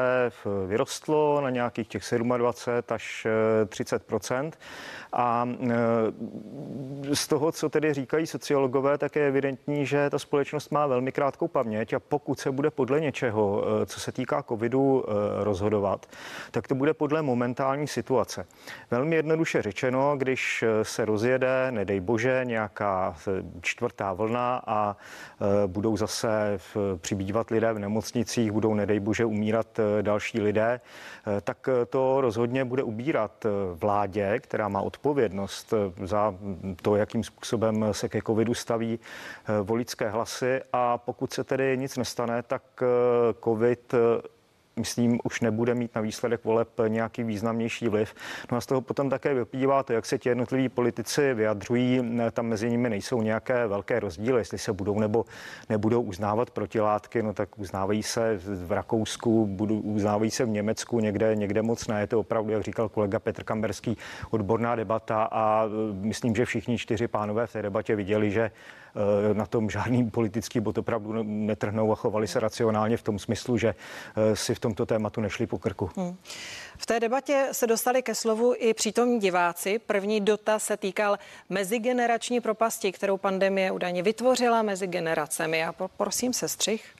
vyrostlo 0.67 1.41
na 1.41 1.49
nějakých 1.49 1.87
těch 1.87 2.03
27 2.37 2.83
až 2.89 3.27
30% 3.65 4.51
a 5.13 5.49
z 7.13 7.27
toho, 7.27 7.51
co 7.51 7.69
tedy 7.69 7.93
říkají 7.93 8.27
sociologové, 8.27 8.97
tak 8.97 9.15
je 9.15 9.27
evidentní, 9.27 9.85
že 9.85 10.09
ta 10.09 10.19
společnost 10.19 10.71
má 10.71 10.87
velmi 10.87 11.11
krátkou 11.11 11.47
paměť 11.47 11.93
a 11.93 11.99
pokud 11.99 12.39
se 12.39 12.51
bude 12.51 12.71
podle 12.71 12.99
něčeho, 13.01 13.63
eh, 13.81 13.85
co 13.85 13.99
se 13.99 14.11
týká 14.11 14.43
covidu, 14.43 14.74
eh, 14.83 15.43
rozhodovat, 15.43 16.05
tak 16.51 16.67
to 16.67 16.75
bude 16.75 16.93
podle 16.93 17.21
momentální 17.21 17.87
situace. 17.87 18.45
Velmi 18.91 19.15
jednoduše 19.15 19.61
řečeno, 19.61 20.15
když 20.17 20.63
eh, 20.63 20.85
se 20.85 21.05
rozjede, 21.05 21.71
nedej 21.71 21.99
bože, 21.99 22.41
nějaká 22.43 23.15
čtvrtá 23.61 24.13
vlna 24.13 24.61
a 24.67 24.95
budou 25.67 25.97
zase 25.97 26.57
přibývat 26.97 27.51
lidé 27.51 27.73
v 27.73 27.79
nemocnicích, 27.79 28.51
budou 28.51 28.73
nedej 28.73 28.99
bože 28.99 29.25
umírat 29.25 29.79
další 30.01 30.41
lidé, 30.41 30.81
tak 31.41 31.69
to 31.89 32.21
rozhodně 32.21 32.65
bude 32.65 32.83
ubírat 32.83 33.45
vládě, 33.73 34.39
která 34.39 34.67
má 34.67 34.81
odpovědnost 34.81 35.73
za 36.03 36.35
to, 36.81 36.95
jakým 36.95 37.23
způsobem 37.23 37.85
se 37.91 38.09
ke 38.09 38.21
covidu 38.21 38.53
staví 38.53 38.99
voličské 39.63 40.09
hlasy 40.09 40.61
a 40.73 40.97
pokud 40.97 41.33
se 41.33 41.43
tedy 41.43 41.77
nic 41.77 41.97
nestane, 41.97 42.43
tak 42.43 42.63
eh, 42.81 42.85
covid 43.43 43.93
eh, 43.93 43.97
myslím, 44.79 45.19
už 45.23 45.41
nebude 45.41 45.75
mít 45.75 45.95
na 45.95 46.01
výsledek 46.01 46.43
voleb 46.43 46.69
nějaký 46.87 47.23
významnější 47.23 47.87
vliv. 47.87 48.13
No 48.51 48.57
a 48.57 48.61
z 48.61 48.65
toho 48.65 48.81
potom 48.81 49.09
také 49.09 49.33
vyplývá 49.33 49.83
to, 49.83 49.93
jak 49.93 50.05
se 50.05 50.17
ti 50.17 50.29
jednotliví 50.29 50.69
politici 50.69 51.33
vyjadřují. 51.33 52.19
Tam 52.31 52.45
mezi 52.45 52.69
nimi 52.69 52.89
nejsou 52.89 53.21
nějaké 53.21 53.67
velké 53.67 53.99
rozdíly, 53.99 54.41
jestli 54.41 54.57
se 54.57 54.73
budou 54.73 54.99
nebo 54.99 55.25
nebudou 55.69 56.01
uznávat 56.01 56.51
protilátky, 56.51 57.23
no 57.23 57.33
tak 57.33 57.59
uznávají 57.59 58.03
se 58.03 58.39
v 58.65 58.71
Rakousku, 58.71 59.45
budou, 59.45 59.79
uznávají 59.79 60.31
se 60.31 60.45
v 60.45 60.49
Německu, 60.49 60.99
někde, 60.99 61.35
někde 61.35 61.61
moc 61.61 61.87
ne. 61.87 61.99
Je 61.99 62.07
to 62.07 62.19
opravdu, 62.19 62.51
jak 62.51 62.63
říkal 62.63 62.89
kolega 62.89 63.19
Petr 63.19 63.43
Kamberský, 63.43 63.97
odborná 64.31 64.75
debata 64.75 65.29
a 65.31 65.63
myslím, 65.93 66.35
že 66.35 66.45
všichni 66.45 66.77
čtyři 66.77 67.07
pánové 67.07 67.47
v 67.47 67.53
té 67.53 67.61
debatě 67.61 67.95
viděli, 67.95 68.31
že 68.31 68.51
na 69.33 69.45
tom 69.45 69.69
žádný 69.69 70.11
politický 70.11 70.59
bod 70.59 70.77
opravdu 70.77 71.23
netrhnou 71.23 71.91
a 71.91 71.95
chovali 71.95 72.27
se 72.27 72.39
racionálně 72.39 72.97
v 72.97 73.01
tom 73.01 73.19
smyslu, 73.19 73.57
že 73.57 73.75
eh, 74.15 74.35
si 74.35 74.55
v 74.55 74.59
tomto 74.59 74.85
tématu 74.85 75.21
nešli 75.21 75.47
po 75.47 75.57
krku. 75.57 75.89
Hmm. 75.95 76.17
V 76.77 76.85
té 76.85 76.99
debatě 76.99 77.47
se 77.51 77.67
dostali 77.67 78.03
ke 78.03 78.15
slovu 78.15 78.53
i 78.57 78.73
přítomní 78.73 79.19
diváci. 79.19 79.79
První 79.79 80.21
dotaz 80.21 80.63
se 80.63 80.77
týkal 80.77 81.19
mezigenerační 81.49 82.41
propasti, 82.41 82.91
kterou 82.91 83.17
pandemie 83.17 83.71
údajně 83.71 84.03
vytvořila 84.03 84.61
mezi 84.61 84.87
generacemi. 84.87 85.65
A 85.65 85.73
prosím 85.97 86.33
sestřih. 86.33 86.95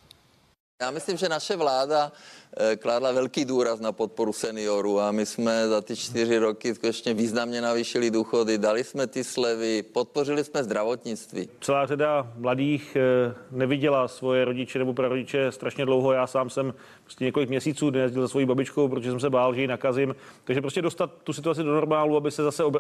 Já 0.82 0.92
myslím, 0.92 1.18
že 1.18 1.30
naše 1.30 1.56
vláda 1.56 2.12
Eh, 2.58 2.76
kladla 2.76 3.12
velký 3.12 3.46
důraz 3.46 3.80
na 3.80 3.92
podporu 3.92 4.34
seniorů 4.34 5.00
a 5.00 5.12
my 5.12 5.26
jsme 5.26 5.68
za 5.68 5.82
ty 5.82 5.96
čtyři 5.96 6.38
roky 6.38 6.76
skutečně 6.76 7.14
významně 7.14 7.62
navýšili 7.62 8.12
důchody, 8.12 8.58
dali 8.58 8.84
jsme 8.84 9.08
ty 9.08 9.24
slevy, 9.24 9.84
podpořili 9.84 10.44
jsme 10.44 10.64
zdravotnictví. 10.64 11.50
Celá 11.62 11.86
řada 11.86 12.32
mladých 12.38 12.96
eh, 12.96 13.34
neviděla 13.52 14.08
svoje 14.08 14.46
rodiče 14.46 14.80
nebo 14.80 14.94
prarodiče 14.94 15.52
strašně 15.52 15.86
dlouho. 15.86 16.12
Já 16.12 16.28
sám 16.28 16.50
jsem 16.50 16.74
prostě 17.04 17.26
několik 17.26 17.50
měsíců 17.50 17.90
nejezdil 17.90 18.22
za 18.22 18.28
svojí 18.28 18.46
babičkou, 18.46 18.88
protože 18.88 19.10
jsem 19.10 19.20
se 19.20 19.30
bál, 19.30 19.56
že 19.56 19.62
ji 19.62 19.68
nakazím. 19.68 20.16
Takže 20.44 20.62
prostě 20.62 20.82
dostat 20.82 21.12
tu 21.24 21.34
situaci 21.34 21.64
do 21.64 21.74
normálu, 21.74 22.18
aby 22.18 22.32
se 22.32 22.44
zase 22.44 22.64
eh, 22.64 22.80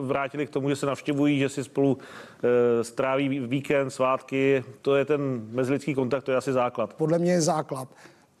vrátili 0.00 0.46
k 0.46 0.50
tomu, 0.50 0.68
že 0.68 0.76
se 0.76 0.86
navštěvují, 0.86 1.38
že 1.38 1.48
si 1.48 1.64
spolu 1.64 1.98
stráví 2.82 3.28
víkend, 3.28 3.90
svátky. 3.90 4.64
To 4.82 4.96
je 4.96 5.04
ten 5.04 5.46
mezilidský 5.50 5.94
kontakt, 5.94 6.24
to 6.24 6.30
je 6.30 6.36
asi 6.36 6.52
základ. 6.52 6.94
Podle 6.94 7.18
mě 7.18 7.32
je 7.32 7.40
základ 7.40 7.88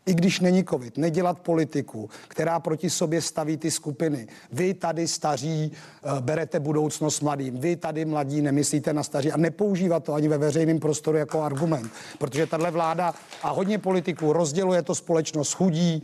i 0.06 0.14
když 0.14 0.40
není 0.40 0.64
covid, 0.64 0.98
nedělat 0.98 1.38
politiku, 1.38 2.10
která 2.28 2.60
proti 2.60 2.90
sobě 2.90 3.20
staví 3.20 3.56
ty 3.56 3.70
skupiny. 3.70 4.26
Vy 4.52 4.74
tady 4.74 5.08
staří 5.08 5.72
eh, 5.72 6.20
berete 6.20 6.60
budoucnost 6.60 7.20
mladým, 7.20 7.58
vy 7.58 7.76
tady 7.76 8.04
mladí 8.04 8.42
nemyslíte 8.42 8.92
na 8.92 9.02
staří 9.02 9.32
a 9.32 9.36
nepoužívat 9.36 10.04
to 10.04 10.14
ani 10.14 10.28
ve 10.28 10.38
veřejném 10.38 10.78
prostoru 10.78 11.18
jako 11.18 11.42
argument, 11.42 11.90
protože 12.18 12.46
tahle 12.46 12.70
vláda 12.70 13.14
a 13.42 13.50
hodně 13.50 13.78
politiků 13.78 14.32
rozděluje 14.32 14.82
to 14.82 14.94
společnost 14.94 15.52
chudí, 15.52 16.02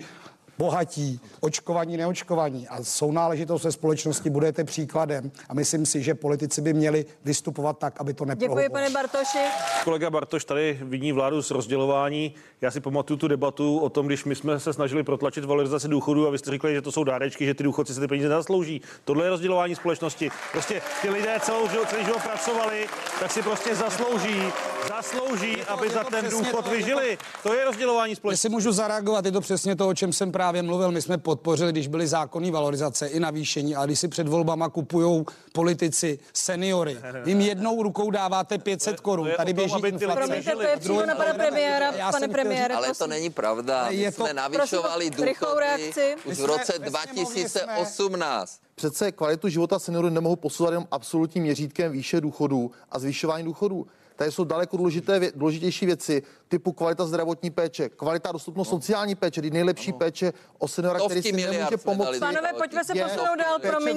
bohatí, 0.59 1.21
očkovaní, 1.41 1.97
neočkovaní 1.97 2.69
a 2.69 2.85
jsou 2.85 3.13
náležitou 3.13 3.59
se 3.59 3.73
společnosti, 3.73 4.31
budete 4.31 4.65
příkladem 4.65 5.31
a 5.49 5.55
myslím 5.55 5.87
si, 5.87 6.03
že 6.03 6.15
politici 6.15 6.61
by 6.61 6.73
měli 6.73 7.07
vystupovat 7.25 7.79
tak, 7.79 8.01
aby 8.01 8.15
to 8.15 8.25
neprohubilo. 8.25 8.63
Děkuji, 8.63 8.73
pane 8.73 8.91
Bartoši. 8.91 9.39
Kolega 9.85 10.11
Bartoš 10.11 10.45
tady 10.45 10.79
viní 10.83 11.13
vládu 11.13 11.43
z 11.43 11.51
rozdělování. 11.51 12.35
Já 12.61 12.71
si 12.71 12.81
pamatuju 12.81 13.17
tu 13.17 13.29
debatu 13.29 13.79
o 13.79 13.89
tom, 13.89 14.07
když 14.07 14.25
my 14.25 14.35
jsme 14.35 14.61
se 14.61 14.73
snažili 14.73 15.03
protlačit 15.03 15.45
valorizaci 15.45 15.89
důchodů 15.89 16.27
a 16.27 16.31
vy 16.31 16.39
jste 16.39 16.51
říkali, 16.51 16.75
že 16.75 16.83
to 16.83 16.93
jsou 16.93 17.05
dárečky, 17.05 17.47
že 17.47 17.55
ty 17.55 17.65
důchodci 17.65 17.95
si 17.95 18.01
ty 18.01 18.09
peníze 18.09 18.29
zaslouží. 18.29 18.81
Tohle 19.05 19.27
je 19.27 19.31
rozdělování 19.31 19.75
společnosti. 19.75 20.31
Prostě 20.53 20.83
ty 21.03 21.11
lidé 21.11 21.37
celou 21.43 21.69
celý 21.87 22.05
život 22.05 22.23
pracovali, 22.23 22.87
tak 23.21 23.33
si 23.33 23.43
prostě 23.43 23.75
zaslouží, 23.75 24.43
zaslouží, 24.89 25.63
aby 25.63 25.91
za 25.91 26.05
ten 26.05 26.31
důchod 26.31 26.69
vyžili. 26.69 27.19
To 27.43 27.55
je 27.55 27.65
rozdělování 27.65 28.17
společnosti. 28.17 28.47
Jestli 28.47 28.49
můžu 28.49 28.73
zareagovat, 28.73 29.25
je 29.25 29.33
to 29.33 29.41
přesně 29.41 29.77
to, 29.77 29.89
o 29.89 29.95
čem 29.95 30.13
jsem 30.13 30.33
právě 30.33 30.48
právě 30.49 30.63
mluvil, 30.63 30.91
my 30.91 31.03
jsme 31.03 31.19
podpořili, 31.19 31.73
když 31.73 31.89
byly 31.89 32.07
zákonní 32.07 32.51
valorizace 32.51 33.07
i 33.07 33.21
navýšení, 33.21 33.77
a 33.77 33.87
když 33.87 33.99
si 33.99 34.09
před 34.09 34.29
volbama 34.29 34.69
kupují 34.69 35.25
politici 35.53 36.19
seniory, 36.33 36.99
jim 37.25 37.41
jednou 37.41 37.83
rukou 37.83 38.11
dáváte 38.11 38.59
500 38.59 39.01
korun, 39.01 39.29
tady 39.37 39.53
běží 39.53 39.75
Promiňte, 39.79 40.07
to 40.53 40.63
je 40.63 40.77
přímo 40.77 41.07
na 41.07 41.15
pana 41.15 41.35
premiéra, 41.35 41.93
pane 42.13 42.29
premiére. 42.29 42.75
Ale 42.75 42.95
to 42.95 43.07
není 43.07 43.31
pravda, 43.31 43.89
my 43.91 44.13
jsme 44.13 44.33
navyšovali 44.33 45.11
důchody 45.11 45.93
už 46.25 46.39
v 46.39 46.45
roce 46.45 46.79
2018. 46.79 48.61
Přece 48.75 49.13
kvalitu 49.13 49.49
života 49.49 49.79
seniorů 49.79 50.09
nemohu 50.09 50.37
posouvat 50.37 50.73
jenom 50.73 50.87
absolutním 50.91 51.45
měřítkem 51.45 51.93
výše 51.93 52.21
důchodů 52.21 52.71
a 52.91 52.99
zvyšování 52.99 53.45
důchodů. 53.45 53.87
Tady 54.19 54.33
jsou 54.33 54.45
daleko 54.45 54.77
důležité, 54.77 55.21
důležitější 55.35 55.87
věci, 55.87 56.23
typu 56.49 56.73
kvalita 56.73 57.07
zdravotní 57.07 57.51
péče, 57.51 57.89
kvalita 57.89 58.33
dostupnost 58.33 58.69
sociální 58.69 59.15
péče, 59.15 59.41
kdy 59.41 59.51
nejlepší 59.51 59.91
ano. 59.91 59.99
péče 59.99 60.33
o 60.59 60.69
seniora, 60.69 61.01
který 61.05 61.23
si 61.23 61.33
nemůže 61.33 61.77
pomoct. 61.77 62.19
Pánové, 62.19 62.53
pojďme 62.53 62.85
se 62.85 62.93
posunout 62.95 63.37
dál, 63.39 63.59
promiň. 63.59 63.97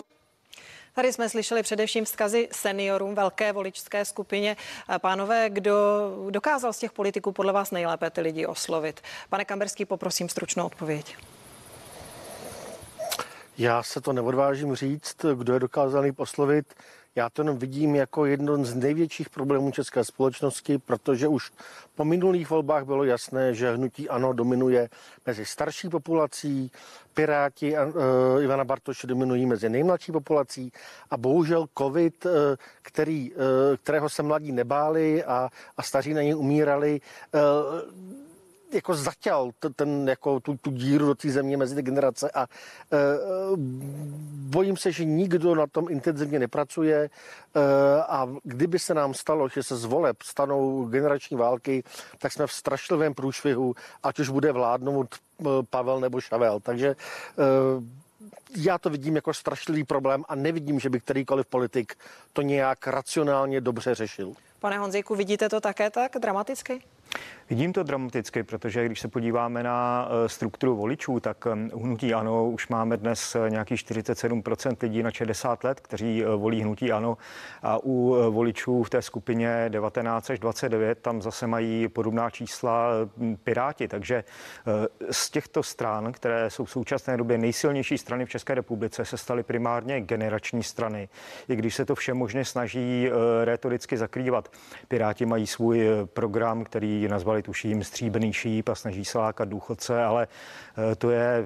Tady 0.94 1.14
jsme 1.14 1.30
slyšeli 1.30 1.64
především 1.64 2.06
vzkazy 2.06 2.48
seniorům, 2.52 3.16
velké 3.16 3.54
voličské 3.54 4.06
skupině. 4.06 4.58
Pánové, 5.02 5.50
kdo 5.50 5.74
dokázal 6.30 6.74
z 6.74 6.78
těch 6.78 6.92
politiků 6.92 7.32
podle 7.32 7.54
vás 7.54 7.72
nejlépe 7.72 8.10
ty 8.10 8.22
lidi 8.22 8.46
oslovit? 8.46 9.02
Pane 9.30 9.46
Kamberský, 9.46 9.86
poprosím 9.86 10.30
stručnou 10.30 10.66
odpověď. 10.66 11.16
Já 13.58 13.84
se 13.84 14.02
to 14.02 14.14
neodvážím 14.14 14.76
říct, 14.76 15.16
kdo 15.36 15.54
je 15.54 15.60
dokázaný 15.60 16.12
poslovit. 16.12 16.74
Já 17.16 17.30
to 17.30 17.42
jenom 17.42 17.58
vidím 17.58 17.96
jako 17.96 18.26
jeden 18.26 18.66
z 18.66 18.76
největších 18.76 19.30
problémů 19.30 19.72
české 19.72 20.04
společnosti, 20.04 20.78
protože 20.78 21.28
už 21.28 21.52
po 21.96 22.06
minulých 22.06 22.50
volbách 22.50 22.86
bylo 22.86 23.04
jasné, 23.04 23.54
že 23.54 23.76
hnutí 23.76 24.10
ANO 24.10 24.34
dominuje 24.34 24.90
mezi 25.26 25.46
starší 25.46 25.90
populací, 25.90 26.72
Piráti 27.14 27.74
uh, 27.74 28.44
Ivana 28.44 28.64
Bartoše 28.64 29.08
dominují 29.08 29.46
mezi 29.46 29.70
nejmladší 29.70 30.12
populací 30.12 30.72
a 31.10 31.18
bohužel 31.18 31.68
covid, 31.78 32.26
uh, 32.26 32.32
který, 32.82 33.32
uh, 33.32 33.38
kterého 33.84 34.10
se 34.10 34.24
mladí 34.24 34.52
nebáli 34.52 35.24
a, 35.24 35.50
a 35.78 35.84
staří 35.84 36.14
na 36.14 36.22
něj 36.22 36.36
umírali, 36.36 37.02
uh, 37.34 38.22
jako 38.74 38.96
zatěl 38.96 39.52
ten, 39.76 40.10
jako 40.10 40.40
tu, 40.40 40.58
tu 40.58 40.72
díru 40.72 41.06
do 41.06 41.16
té 41.16 41.32
země 41.32 41.58
mezi 41.58 41.76
ty 41.76 41.82
generace 41.82 42.32
a 42.32 42.44
e, 42.44 42.48
bojím 44.52 44.78
se, 44.78 44.92
že 44.92 45.06
nikdo 45.06 45.56
na 45.56 45.68
tom 45.68 45.88
intenzivně 45.90 46.40
nepracuje 46.40 46.98
e, 46.98 47.10
a 48.04 48.30
kdyby 48.44 48.80
se 48.80 48.94
nám 48.94 49.14
stalo, 49.14 49.50
že 49.50 49.64
se 49.64 49.78
z 49.78 49.86
voleb 49.86 50.22
stanou 50.24 50.86
generační 50.86 51.38
války, 51.38 51.84
tak 52.18 52.32
jsme 52.32 52.48
v 52.48 52.54
strašlivém 52.54 53.14
průšvihu, 53.14 53.76
ať 54.04 54.20
už 54.20 54.30
bude 54.30 54.52
vládnout 54.52 55.16
e, 55.16 55.44
Pavel 55.70 56.00
nebo 56.00 56.22
Šavel. 56.22 56.60
Takže 56.60 56.88
e, 56.88 56.96
já 58.56 58.78
to 58.78 58.90
vidím 58.90 59.16
jako 59.16 59.34
strašlivý 59.34 59.84
problém 59.84 60.24
a 60.28 60.36
nevidím, 60.36 60.80
že 60.80 60.90
by 60.90 61.00
kterýkoliv 61.00 61.46
politik 61.46 61.96
to 62.34 62.42
nějak 62.42 62.88
racionálně 62.88 63.62
dobře 63.62 63.96
řešil. 63.96 64.34
Pane 64.60 64.78
Honzíku, 64.78 65.16
vidíte 65.16 65.50
to 65.50 65.62
také 65.62 65.90
tak 65.90 66.12
dramaticky? 66.22 66.82
Vidím 67.52 67.74
to 67.74 67.84
dramaticky, 67.84 68.44
protože 68.44 68.86
když 68.86 69.00
se 69.00 69.08
podíváme 69.08 69.64
na 69.64 70.08
eh, 70.10 70.30
strukturu 70.30 70.76
voličů, 70.76 71.20
tak 71.20 71.48
eh, 71.48 71.78
hnutí 71.84 72.14
ANO 72.14 72.50
už 72.50 72.68
máme 72.68 72.98
dnes 72.98 73.36
eh, 73.36 73.50
nějakých 73.50 73.80
47% 73.80 74.76
lidí 74.82 75.04
na 75.04 75.12
60 75.12 75.64
let, 75.64 75.80
kteří 75.80 76.24
volí 76.38 76.62
hnutí 76.62 76.92
ANO 76.92 77.18
a 77.64 77.80
u 77.84 78.16
voličů 78.30 78.84
v 78.84 78.90
té 78.90 79.02
skupině 79.02 79.66
19 79.70 80.30
až 80.30 80.40
29 80.40 81.00
tam 81.00 81.22
zase 81.22 81.48
mají 81.48 81.88
podobná 81.88 82.30
čísla 82.30 82.90
Piráti. 83.44 83.88
Takže 83.88 84.24
z 85.12 85.30
těchto 85.30 85.64
stran, 85.64 86.12
které 86.12 86.50
jsou 86.50 86.66
v 86.66 86.72
současné 86.72 87.18
době 87.18 87.38
nejsilnější 87.38 87.98
strany 87.98 88.26
v 88.26 88.30
České 88.30 88.56
republice, 88.56 89.06
se 89.06 89.18
staly 89.18 89.44
primárně 89.44 90.02
generační 90.02 90.64
strany. 90.64 91.10
I 91.50 91.56
když 91.56 91.76
se 91.76 91.86
to 91.86 91.96
vše 91.96 92.14
možně 92.14 92.46
snaží 92.46 93.10
retoricky 93.44 93.98
zakrývat. 93.98 94.52
Piráti 94.88 95.26
mají 95.26 95.48
svůj 95.48 95.88
program, 96.06 96.64
který 96.64 97.01
nazvali 97.08 97.32
nazvali 97.32 97.44
tuším 97.44 97.84
stříbrný 97.84 98.34
šíp 98.34 98.70
a 98.70 98.76
snaží 98.76 99.06
se 99.06 99.18
lákat 99.18 99.50
důchodce, 99.50 100.04
ale 100.04 100.28
eh, 100.92 100.96
to 100.96 101.10
je, 101.10 101.46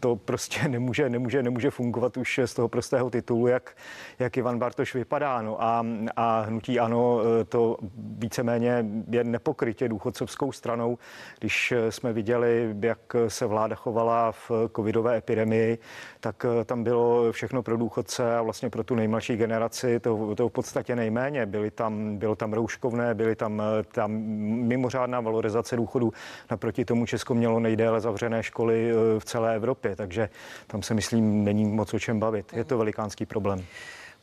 to 0.00 0.16
prostě 0.16 0.68
nemůže, 0.68 1.08
nemůže, 1.08 1.42
nemůže 1.42 1.70
fungovat 1.70 2.16
už 2.16 2.40
z 2.44 2.54
toho 2.54 2.68
prostého 2.68 3.10
titulu, 3.10 3.46
jak, 3.46 3.76
jak 4.18 4.36
Ivan 4.36 4.58
Bartoš 4.58 4.94
vypadá. 4.94 5.42
No 5.42 5.62
a, 5.62 5.86
a 6.16 6.40
hnutí 6.40 6.80
ano, 6.80 7.20
eh, 7.20 7.44
to 7.44 7.76
víceméně 7.94 8.84
je 9.10 9.24
nepokrytě 9.24 9.88
důchodcovskou 9.88 10.52
stranou. 10.52 10.98
Když 11.38 11.72
eh, 11.72 11.92
jsme 11.92 12.12
viděli, 12.12 12.76
jak 12.80 13.16
se 13.28 13.46
vláda 13.46 13.76
chovala 13.76 14.32
v 14.32 14.50
covidové 14.76 15.16
epidemii, 15.16 15.78
tak 16.20 16.46
tam 16.64 16.84
bylo 16.84 17.32
všechno 17.32 17.62
pro 17.62 17.76
důchodce 17.76 18.36
a 18.36 18.42
vlastně 18.42 18.70
pro 18.70 18.84
tu 18.84 18.94
nejmladší 18.94 19.36
generaci 19.36 20.00
to, 20.00 20.34
to 20.34 20.48
v 20.48 20.52
podstatě 20.52 20.96
nejméně. 20.96 21.46
Byly 21.46 21.70
tam, 21.70 22.16
bylo 22.16 22.36
tam 22.36 22.52
rouškovné, 22.52 23.14
byly 23.14 23.36
tam, 23.36 23.62
tam 23.92 24.22
mimořádná 24.68 25.20
valorizace 25.20 25.76
důchodů. 25.76 26.12
Naproti 26.50 26.84
tomu 26.84 27.06
Česko 27.06 27.34
mělo 27.34 27.60
nejdéle 27.60 28.00
zavřené 28.00 28.42
školy 28.42 28.90
eh, 28.90 29.20
v 29.20 29.24
celé 29.24 29.56
Evropě, 29.56 29.96
takže 29.96 30.28
tam 30.66 30.82
se 30.82 30.94
myslím 30.94 31.44
není 31.44 31.64
moc 31.64 31.94
o 31.94 31.98
čem 31.98 32.20
bavit. 32.20 32.52
Je 32.52 32.64
to 32.64 32.78
velikánský 32.78 33.26
problém. 33.26 33.64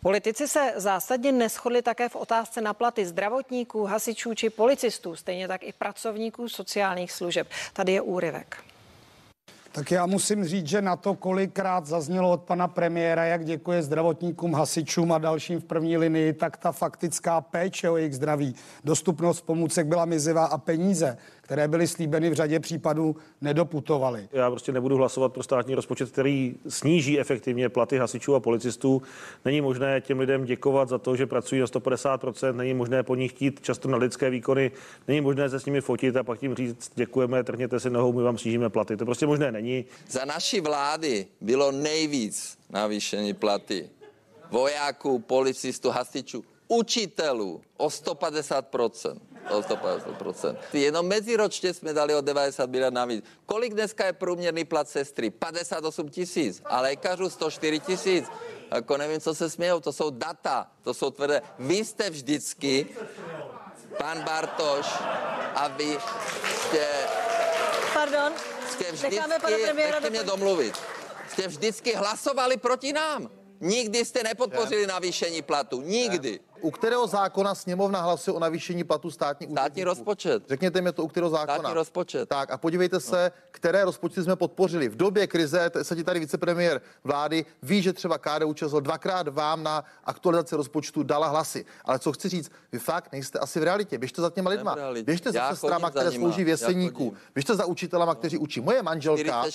Politici 0.01 0.47
se 0.47 0.73
zásadně 0.75 1.31
neschodli 1.31 1.81
také 1.81 2.09
v 2.09 2.15
otázce 2.15 2.61
na 2.61 2.73
platy 2.73 3.05
zdravotníků, 3.05 3.85
hasičů 3.85 4.33
či 4.33 4.49
policistů, 4.49 5.15
stejně 5.15 5.47
tak 5.47 5.63
i 5.63 5.73
pracovníků 5.73 6.49
sociálních 6.49 7.11
služeb. 7.11 7.47
Tady 7.73 7.91
je 7.91 8.01
úryvek. 8.01 8.68
Tak 9.79 9.91
já 9.91 10.05
musím 10.05 10.45
říct, 10.45 10.67
že 10.67 10.81
na 10.81 10.95
to, 10.95 11.15
kolikrát 11.15 11.85
zaznělo 11.85 12.31
od 12.31 12.41
pana 12.41 12.67
premiéra, 12.67 13.25
jak 13.25 13.45
děkuje 13.45 13.83
zdravotníkům, 13.83 14.53
hasičům 14.53 15.11
a 15.11 15.17
dalším 15.17 15.59
v 15.59 15.63
první 15.63 15.97
linii, 15.97 16.33
tak 16.33 16.57
ta 16.57 16.71
faktická 16.71 17.41
péče 17.41 17.89
o 17.89 17.97
jejich 17.97 18.15
zdraví, 18.15 18.55
dostupnost 18.83 19.41
pomůcek 19.41 19.87
byla 19.87 20.05
mizivá 20.05 20.45
a 20.45 20.57
peníze 20.57 21.17
které 21.49 21.67
byly 21.67 21.87
slíbeny 21.87 22.29
v 22.29 22.33
řadě 22.33 22.59
případů, 22.59 23.15
nedoputovaly. 23.41 24.29
Já 24.31 24.49
prostě 24.49 24.71
nebudu 24.71 24.97
hlasovat 24.97 25.33
pro 25.33 25.43
státní 25.43 25.75
rozpočet, 25.75 26.11
který 26.11 26.55
sníží 26.67 27.19
efektivně 27.19 27.69
platy 27.69 27.97
hasičů 27.97 28.35
a 28.35 28.39
policistů. 28.39 29.01
Není 29.45 29.61
možné 29.61 30.01
těm 30.01 30.19
lidem 30.19 30.45
děkovat 30.45 30.89
za 30.89 30.97
to, 30.97 31.15
že 31.15 31.25
pracují 31.25 31.61
na 31.61 31.67
150%, 31.67 32.55
není 32.55 32.73
možné 32.73 33.03
po 33.03 33.15
nich 33.15 33.31
chtít 33.31 33.61
často 33.61 33.87
na 33.87 33.97
lidské 33.97 34.29
výkony, 34.29 34.71
není 35.07 35.21
možné 35.21 35.49
se 35.49 35.59
s 35.59 35.65
nimi 35.65 35.81
fotit 35.81 36.15
a 36.15 36.23
pak 36.23 36.43
jim 36.43 36.55
říct, 36.55 36.91
děkujeme, 36.95 37.43
trhněte 37.43 37.79
si 37.79 37.89
nohou, 37.89 38.13
my 38.13 38.23
vám 38.23 38.37
snížíme 38.37 38.69
platy. 38.69 38.97
To 38.97 39.05
prostě 39.05 39.27
možné 39.27 39.51
není. 39.51 39.85
Za 40.09 40.25
naší 40.25 40.61
vlády 40.61 41.25
bylo 41.41 41.71
nejvíc 41.71 42.57
navýšení 42.69 43.33
platy 43.33 43.89
vojáků, 44.51 45.19
policistů, 45.19 45.89
hasičů, 45.89 46.43
učitelů 46.67 47.61
o 47.77 47.87
150% 47.87 49.17
o 49.49 49.61
150%. 49.61 50.57
Jenom 50.73 51.07
meziročně 51.07 51.73
jsme 51.73 51.93
dali 51.93 52.15
o 52.15 52.21
90 52.21 52.69
miliard 52.69 52.93
navíc. 52.93 53.25
Kolik 53.45 53.73
dneska 53.73 54.05
je 54.05 54.13
průměrný 54.13 54.65
plat 54.65 54.89
sestry? 54.89 55.29
58 55.29 56.09
tisíc. 56.09 56.61
A 56.65 56.81
lékařů 56.81 57.29
104 57.29 57.79
tisíc. 57.79 58.25
Jako 58.71 58.97
nevím, 58.97 59.19
co 59.19 59.35
se 59.35 59.49
smějou, 59.49 59.79
to 59.79 59.93
jsou 59.93 60.09
data, 60.09 60.67
to 60.83 60.93
jsou 60.93 61.11
tvrdé. 61.11 61.41
Vy 61.59 61.75
jste 61.75 62.09
vždycky, 62.09 62.87
pan 63.97 64.23
Bartoš 64.23 64.85
a 65.55 65.67
vy 65.67 65.97
jste... 66.55 66.87
Pardon, 67.93 68.33
jste 68.69 68.91
vždycky, 68.91 69.15
necháme 69.15 69.39
pana 69.39 69.57
premiéra 69.63 69.99
mě 70.09 70.23
domluvit. 70.23 70.73
Jste 71.29 71.47
vždycky 71.47 71.93
hlasovali 71.93 72.57
proti 72.57 72.93
nám. 72.93 73.29
Nikdy 73.61 74.05
jste 74.05 74.23
nepodpořili 74.23 74.87
navýšení 74.87 75.41
platu. 75.41 75.81
Nikdy. 75.81 76.39
U 76.61 76.71
kterého 76.71 77.07
zákona 77.07 77.55
sněmovna 77.55 78.01
hlasuje 78.01 78.35
o 78.35 78.39
navýšení 78.39 78.83
platu 78.83 79.11
státní 79.11 79.47
Státní 79.51 79.83
rozpočet. 79.83 80.43
Řekněte 80.49 80.81
mi 80.81 80.91
to, 80.91 81.03
u 81.03 81.07
kterého 81.07 81.29
zákona. 81.29 81.59
Státní 81.59 81.73
rozpočet. 81.73 82.29
Tak 82.29 82.51
a 82.51 82.57
podívejte 82.57 82.99
se, 82.99 83.31
které 83.51 83.85
rozpočty 83.85 84.23
jsme 84.23 84.35
podpořili. 84.35 84.89
V 84.89 84.95
době 84.95 85.27
krize 85.27 85.71
se 85.81 85.95
ti 85.95 86.03
tady 86.03 86.19
vicepremiér 86.19 86.81
vlády 87.03 87.45
ví, 87.63 87.81
že 87.81 87.93
třeba 87.93 88.17
KDU 88.17 88.53
ČSL 88.53 88.81
dvakrát 88.81 89.27
vám 89.27 89.63
na 89.63 89.83
aktualizaci 90.03 90.55
rozpočtu 90.55 91.03
dala 91.03 91.27
hlasy. 91.27 91.65
Ale 91.85 91.99
co 91.99 92.11
chci 92.11 92.29
říct, 92.29 92.51
vy 92.71 92.79
fakt 92.79 93.11
nejste 93.11 93.39
asi 93.39 93.59
v 93.59 93.63
realitě. 93.63 93.97
Běžte 93.97 94.21
za 94.21 94.29
těma 94.29 94.49
lidma. 94.49 94.75
Běžte 95.03 95.31
za 95.31 95.49
sestrama, 95.49 95.89
které 95.89 96.11
slouží 96.11 96.43
v 96.43 96.47
jeseníku. 96.47 97.13
Běžte 97.33 97.55
za 97.55 97.65
učitelama, 97.65 98.15
kteří 98.15 98.37
učí. 98.37 98.61
Moje 98.61 98.83
manželka, 98.83 99.45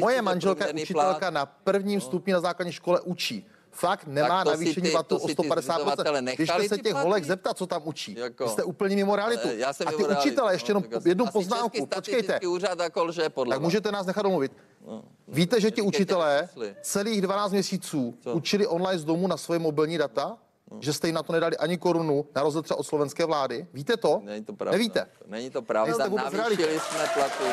moje 0.00 0.22
manželka 0.22 0.66
učitelka 0.74 1.30
na 1.30 1.46
prvním 1.46 2.00
stupni 2.00 2.32
na 2.32 2.40
základní 2.40 2.72
škole 2.72 3.00
učí 3.00 3.46
fakt 3.74 4.06
nemá 4.06 4.44
navýšení 4.44 4.90
platu 4.90 5.16
o 5.16 5.26
150%. 5.26 6.34
Když 6.36 6.50
jste 6.50 6.68
se 6.68 6.78
těch 6.78 6.94
holek 6.94 7.24
zeptat, 7.24 7.58
co 7.58 7.66
tam 7.66 7.82
učí. 7.84 8.16
Jako, 8.18 8.48
jste 8.48 8.62
úplně 8.64 8.96
mimo 8.96 9.16
realitu. 9.16 9.48
Já 9.56 9.72
jsem 9.72 9.88
a 9.88 9.92
ty 9.92 10.04
učitele, 10.04 10.54
ještě 10.54 10.70
jenom 10.70 10.84
jednu 11.04 11.26
poznámku, 11.26 11.86
počkejte. 11.86 12.40
Úřad 12.40 12.78
jako 12.78 13.04
lže, 13.04 13.28
podle 13.28 13.54
tak 13.54 13.62
můžete 13.62 13.92
nás 13.92 14.06
nechat 14.06 14.22
domluvit. 14.22 14.52
No, 14.86 15.02
Víte, 15.28 15.60
že 15.60 15.70
ti 15.70 15.82
učitelé 15.82 16.48
celých 16.82 17.20
12 17.20 17.52
měsíců 17.52 18.14
co? 18.20 18.32
učili 18.32 18.66
online 18.66 18.98
z 18.98 19.04
domu 19.04 19.26
na 19.26 19.36
svoje 19.36 19.58
mobilní 19.60 19.98
data? 19.98 20.38
No. 20.70 20.78
Že 20.80 20.92
jste 20.92 21.08
jim 21.08 21.14
na 21.14 21.22
to 21.22 21.32
nedali 21.32 21.56
ani 21.56 21.78
korunu, 21.78 22.26
na 22.34 22.42
rozdíl 22.42 22.62
třeba 22.62 22.78
od 22.80 22.82
slovenské 22.82 23.24
vlády. 23.24 23.66
Víte 23.72 23.96
to? 23.96 24.20
Není 24.24 24.44
to 24.44 24.52
pravda. 24.52 24.72
Nevíte? 24.78 25.06
Není 25.26 25.50
to 25.50 25.62
pravda. 25.62 26.08
Navýšili 26.08 26.80
jsme 26.80 27.06
platy 27.14 27.44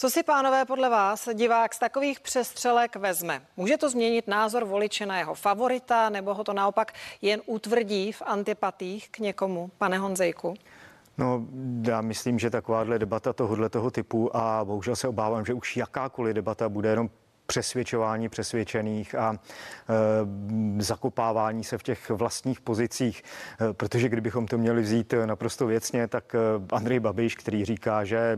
co 0.00 0.10
si, 0.10 0.22
pánové, 0.22 0.64
podle 0.64 0.88
vás 0.88 1.28
divák 1.34 1.74
z 1.74 1.78
takových 1.78 2.20
přestřelek 2.20 2.96
vezme? 2.96 3.42
Může 3.56 3.76
to 3.76 3.90
změnit 3.90 4.28
názor 4.28 4.64
voliče 4.64 5.06
na 5.06 5.18
jeho 5.18 5.34
favorita, 5.34 6.08
nebo 6.08 6.34
ho 6.34 6.44
to 6.44 6.52
naopak 6.52 6.92
jen 7.22 7.40
utvrdí 7.46 8.12
v 8.12 8.22
antipatích 8.22 9.08
k 9.10 9.18
někomu, 9.18 9.70
pane 9.78 9.98
Honzejku? 9.98 10.54
No, 11.18 11.46
já 11.82 12.00
myslím, 12.00 12.38
že 12.38 12.50
takováhle 12.50 12.98
debata 12.98 13.32
tohohle 13.32 13.68
toho 13.68 13.90
typu 13.90 14.36
a 14.36 14.64
bohužel 14.64 14.96
se 14.96 15.08
obávám, 15.08 15.44
že 15.44 15.54
už 15.54 15.76
jakákoliv 15.76 16.34
debata 16.34 16.68
bude 16.68 16.88
jenom 16.88 17.10
přesvědčování 17.50 18.28
přesvědčených 18.28 19.14
a 19.14 19.32
e, 19.32 20.82
zakopávání 20.82 21.64
se 21.64 21.78
v 21.78 21.82
těch 21.82 22.10
vlastních 22.10 22.60
pozicích, 22.60 23.22
e, 23.70 23.72
protože 23.72 24.08
kdybychom 24.08 24.46
to 24.46 24.58
měli 24.58 24.82
vzít 24.82 25.14
naprosto 25.24 25.66
věcně, 25.66 26.08
tak 26.08 26.36
Andrej 26.72 27.00
Babiš, 27.00 27.34
který 27.34 27.64
říká, 27.64 28.04
že 28.04 28.36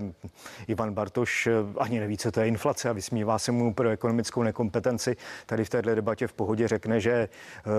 Ivan 0.67 0.95
Bartoš 0.95 1.49
ani 1.79 2.01
neví, 2.01 2.19
co 2.19 2.33
to 2.33 2.41
je 2.41 2.47
inflace 2.47 2.91
a 2.91 2.93
vysmívá 2.93 3.39
se 3.39 3.53
mu 3.53 3.75
pro 3.75 3.89
ekonomickou 3.89 4.43
nekompetenci, 4.43 5.17
tady 5.47 5.65
v 5.65 5.71
této 5.71 5.95
debatě 5.95 6.27
v 6.27 6.33
pohodě 6.33 6.69
řekne, 6.69 7.01
že 7.01 7.29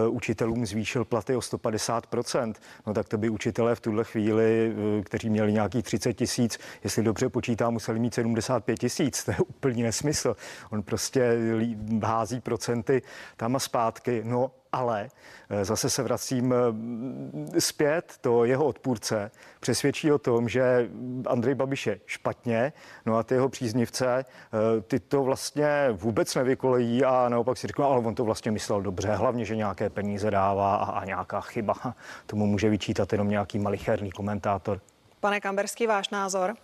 učitelům 0.10 0.66
zvýšil 0.66 1.06
platy 1.06 1.36
o 1.36 1.40
150%, 1.40 2.54
no 2.88 2.94
tak 2.94 3.08
to 3.08 3.18
by 3.18 3.30
učitelé 3.30 3.76
v 3.76 3.80
tuhle 3.80 4.04
chvíli, 4.04 4.76
kteří 5.04 5.30
měli 5.30 5.54
nějakých 5.54 5.84
30 5.84 6.14
tisíc, 6.14 6.60
jestli 6.84 7.04
dobře 7.04 7.30
počítá, 7.30 7.70
museli 7.70 8.00
mít 8.00 8.14
75 8.14 8.80
tisíc. 8.80 9.24
To 9.32 9.32
je 9.32 9.38
úplný 9.38 9.84
nesmysl. 9.84 10.36
On 10.72 10.84
prostě 10.84 11.21
prostě 11.22 11.76
hází 12.04 12.40
procenty 12.40 13.02
tam 13.38 13.56
a 13.56 13.60
zpátky. 13.60 14.22
No 14.26 14.52
ale 14.72 15.10
eh, 15.50 15.66
zase 15.66 15.90
se 15.90 16.04
vracím 16.04 16.54
eh, 16.54 17.62
zpět, 17.62 18.14
to 18.22 18.46
jeho 18.46 18.66
odpůrce 18.66 19.32
přesvědčí 19.60 20.12
o 20.12 20.18
tom, 20.18 20.50
že 20.50 20.90
Andrej 21.26 21.56
Babiš 21.56 21.88
je 21.88 22.00
špatně, 22.06 22.74
no 23.06 23.18
a 23.18 23.24
ty 23.24 23.34
jeho 23.34 23.50
příznivce, 23.50 24.26
eh, 24.26 24.82
ty 24.82 25.00
to 25.00 25.24
vlastně 25.24 25.88
vůbec 25.92 26.36
nevykolejí 26.36 27.04
a 27.04 27.30
naopak 27.30 27.58
si 27.58 27.68
řeknou, 27.68 27.86
ale 27.86 28.00
on 28.00 28.16
to 28.16 28.26
vlastně 28.26 28.52
myslel 28.52 28.82
dobře, 28.82 29.12
hlavně, 29.12 29.46
že 29.46 29.56
nějaké 29.56 29.90
peníze 29.90 30.32
dává 30.32 30.76
a, 30.76 30.92
a 30.92 31.06
nějaká 31.06 31.42
chyba. 31.42 31.74
Tomu 32.26 32.46
může 32.46 32.70
vyčítat 32.70 33.12
jenom 33.12 33.30
nějaký 33.30 33.60
malicherný 33.60 34.12
komentátor. 34.12 34.82
Pane 35.20 35.42
Kamberský, 35.42 35.88
váš 35.88 36.10
názor? 36.10 36.56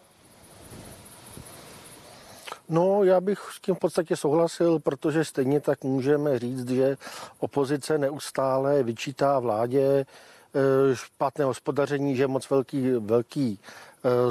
No, 2.70 3.04
já 3.04 3.22
bych 3.22 3.40
s 3.40 3.62
tím 3.62 3.76
v 3.76 3.80
podstatě 3.80 4.16
souhlasil, 4.16 4.80
protože 4.80 5.26
stejně 5.26 5.62
tak 5.62 5.84
můžeme 5.84 6.40
říct, 6.40 6.70
že 6.70 6.98
opozice 7.40 7.98
neustále 7.98 8.84
vyčítá 8.84 9.40
vládě 9.40 9.82
eh, 9.86 10.96
špatné 10.96 11.46
hospodaření, 11.46 12.16
že 12.16 12.24
je 12.24 12.28
moc 12.28 12.50
velký, 12.50 12.92
velký 12.92 13.60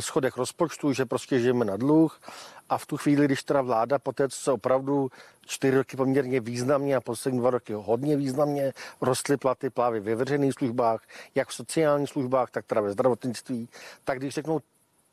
schodech 0.01 0.37
rozpočtu, 0.37 0.93
že 0.93 1.05
prostě 1.05 1.41
žijeme 1.41 1.65
na 1.65 1.77
dluh. 1.77 2.21
A 2.69 2.79
v 2.79 2.87
tu 2.87 2.97
chvíli, 2.97 3.25
když 3.25 3.43
teda 3.43 3.63
vláda 3.63 3.99
po 3.99 4.13
té, 4.13 4.29
co 4.29 4.41
se 4.41 4.53
opravdu 4.53 5.11
čtyři 5.47 5.77
roky 5.77 5.97
poměrně 5.97 6.41
významně 6.41 6.97
a 6.97 7.01
poslední 7.01 7.41
dva 7.41 7.51
roky 7.51 7.73
hodně 7.73 8.17
významně 8.17 8.73
rostly 9.01 9.37
platy 9.37 9.71
právě 9.71 10.01
ve 10.01 10.15
veřejných 10.15 10.53
službách, 10.53 11.03
jak 11.35 11.49
v 11.49 11.55
sociálních 11.55 12.09
službách, 12.09 12.51
tak 12.51 12.67
teda 12.67 12.81
ve 12.81 12.93
zdravotnictví, 12.93 13.69
tak 14.05 14.19
když 14.19 14.35
řeknou, 14.35 14.61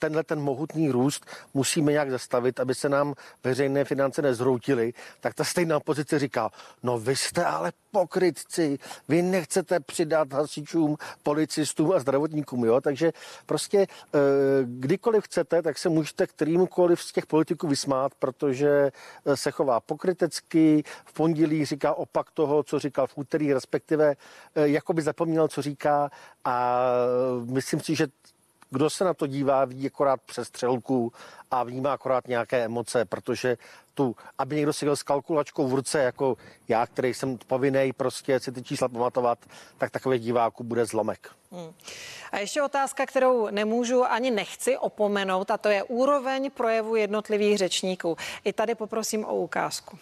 tenhle 0.03 0.23
ten 0.23 0.39
mohutný 0.39 0.91
růst 0.91 1.25
musíme 1.53 1.91
nějak 1.91 2.11
zastavit, 2.11 2.59
aby 2.59 2.75
se 2.75 2.89
nám 2.89 3.13
veřejné 3.43 3.85
finance 3.85 4.21
nezhroutily, 4.21 4.93
tak 5.19 5.33
ta 5.33 5.43
stejná 5.43 5.77
opozice 5.77 6.19
říká, 6.19 6.49
no 6.83 6.99
vy 6.99 7.15
jste 7.15 7.45
ale 7.45 7.71
pokrytci, 7.91 8.79
vy 9.07 9.21
nechcete 9.21 9.79
přidat 9.79 10.33
hasičům, 10.33 10.97
policistům 11.23 11.91
a 11.91 11.99
zdravotníkům, 11.99 12.65
jo, 12.65 12.81
takže 12.81 13.11
prostě 13.45 13.79
eh, 13.79 14.19
kdykoliv 14.63 15.23
chcete, 15.23 15.61
tak 15.61 15.77
se 15.77 15.89
můžete 15.89 16.27
kterýmkoliv 16.27 17.01
z 17.01 17.11
těch 17.11 17.25
politiků 17.25 17.67
vysmát, 17.67 18.11
protože 18.19 18.91
eh, 19.25 19.37
se 19.37 19.51
chová 19.51 19.79
pokrytecky, 19.79 20.83
v 21.05 21.13
pondělí 21.13 21.65
říká 21.65 21.93
opak 21.93 22.31
toho, 22.31 22.63
co 22.63 22.79
říkal 22.79 23.07
v 23.07 23.17
úterý, 23.17 23.53
respektive 23.53 24.15
eh, 24.55 24.67
jako 24.67 24.93
by 24.93 25.01
zapomněl, 25.01 25.47
co 25.47 25.61
říká 25.61 26.09
a 26.45 26.83
myslím 27.45 27.79
si, 27.79 27.95
že 27.95 28.07
kdo 28.73 28.89
se 28.89 29.03
na 29.03 29.13
to 29.13 29.27
dívá, 29.27 29.65
ví 29.65 29.87
akorát 29.87 30.21
přes 30.21 30.47
střelku 30.47 31.13
a 31.51 31.63
vnímá 31.63 31.93
akorát 31.93 32.27
nějaké 32.27 32.65
emoce, 32.65 33.05
protože 33.05 33.57
tu, 33.93 34.15
aby 34.37 34.55
někdo 34.55 34.73
si 34.73 34.85
s 34.93 35.03
kalkulačkou 35.03 35.67
v 35.67 35.73
ruce, 35.73 36.03
jako 36.03 36.37
já, 36.67 36.87
který 36.87 37.13
jsem 37.13 37.37
povinný 37.37 37.93
prostě 37.93 38.39
si 38.39 38.51
ty 38.51 38.63
čísla 38.63 38.87
pamatovat, 38.87 39.39
tak 39.77 39.91
takových 39.91 40.21
diváků 40.21 40.63
bude 40.63 40.85
zlomek. 40.85 41.29
Hmm. 41.51 41.73
A 42.31 42.37
ještě 42.37 42.61
otázka, 42.61 43.05
kterou 43.05 43.49
nemůžu 43.51 44.03
ani 44.03 44.31
nechci 44.31 44.77
opomenout, 44.77 45.51
a 45.51 45.57
to 45.57 45.69
je 45.69 45.83
úroveň 45.83 46.51
projevu 46.51 46.95
jednotlivých 46.95 47.57
řečníků. 47.57 48.17
I 48.43 48.53
tady 48.53 48.75
poprosím 48.75 49.25
o 49.25 49.35
ukázku. 49.35 49.97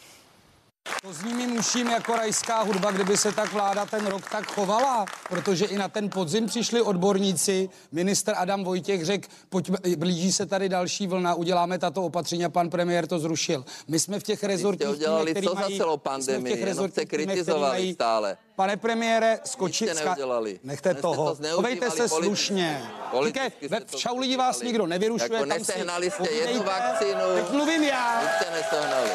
To 1.01 1.13
zní 1.13 1.33
mi 1.33 1.47
muším 1.47 1.87
jako 1.87 2.15
rajská 2.15 2.61
hudba, 2.61 2.91
kdyby 2.91 3.17
se 3.17 3.31
tak 3.31 3.53
vláda 3.53 3.85
ten 3.85 4.07
rok 4.07 4.29
tak 4.29 4.51
chovala, 4.51 5.05
protože 5.29 5.65
i 5.65 5.77
na 5.77 5.87
ten 5.87 6.09
podzim 6.09 6.45
přišli 6.45 6.81
odborníci. 6.81 7.69
Minister 7.91 8.35
Adam 8.37 8.63
Vojtěch 8.63 9.05
řekl, 9.05 9.27
pojďme, 9.49 9.77
blíží 9.97 10.33
se 10.33 10.45
tady 10.45 10.69
další 10.69 11.07
vlna, 11.07 11.33
uděláme 11.33 11.79
tato 11.79 12.03
opatření 12.03 12.45
a 12.45 12.49
pan 12.49 12.69
premiér 12.69 13.07
to 13.07 13.19
zrušil. 13.19 13.65
My 13.87 13.99
jsme 13.99 14.19
v 14.19 14.23
těch 14.23 14.43
rezortích, 14.43 14.87
Jste 14.87 14.95
udělali 14.95 15.33
týmy, 15.33 15.47
co 15.47 15.55
mají, 15.55 15.77
za 15.77 15.83
celou 15.83 15.97
pandemii, 15.97 16.59
jenom 16.59 16.89
jste 16.89 17.05
kritizovali 17.05 17.71
mají, 17.71 17.93
stále. 17.93 18.37
Pane 18.55 18.77
premiére, 18.77 19.39
skočit... 19.45 19.89
Neudělali. 20.05 20.59
Nechte 20.63 20.93
toho. 20.93 21.35
To 21.35 21.47
Chovejte 21.49 21.91
se 21.91 22.09
slušně. 22.09 22.83
Říkej, 23.25 23.51
ve, 23.69 23.79
v 23.79 23.99
šaulí 23.99 24.37
vás 24.37 24.61
nikdo 24.61 24.87
nevyrušuje. 24.87 25.33
Jako 25.33 25.45
nesehnali 25.45 26.11
jste 26.11 26.31
jednu 26.31 26.63
vakcínu. 26.63 27.21
Teď 27.35 27.51
mluvím 27.51 27.83
já. 27.83 28.21
Jste 28.21 28.51
nesehnali. 28.51 29.09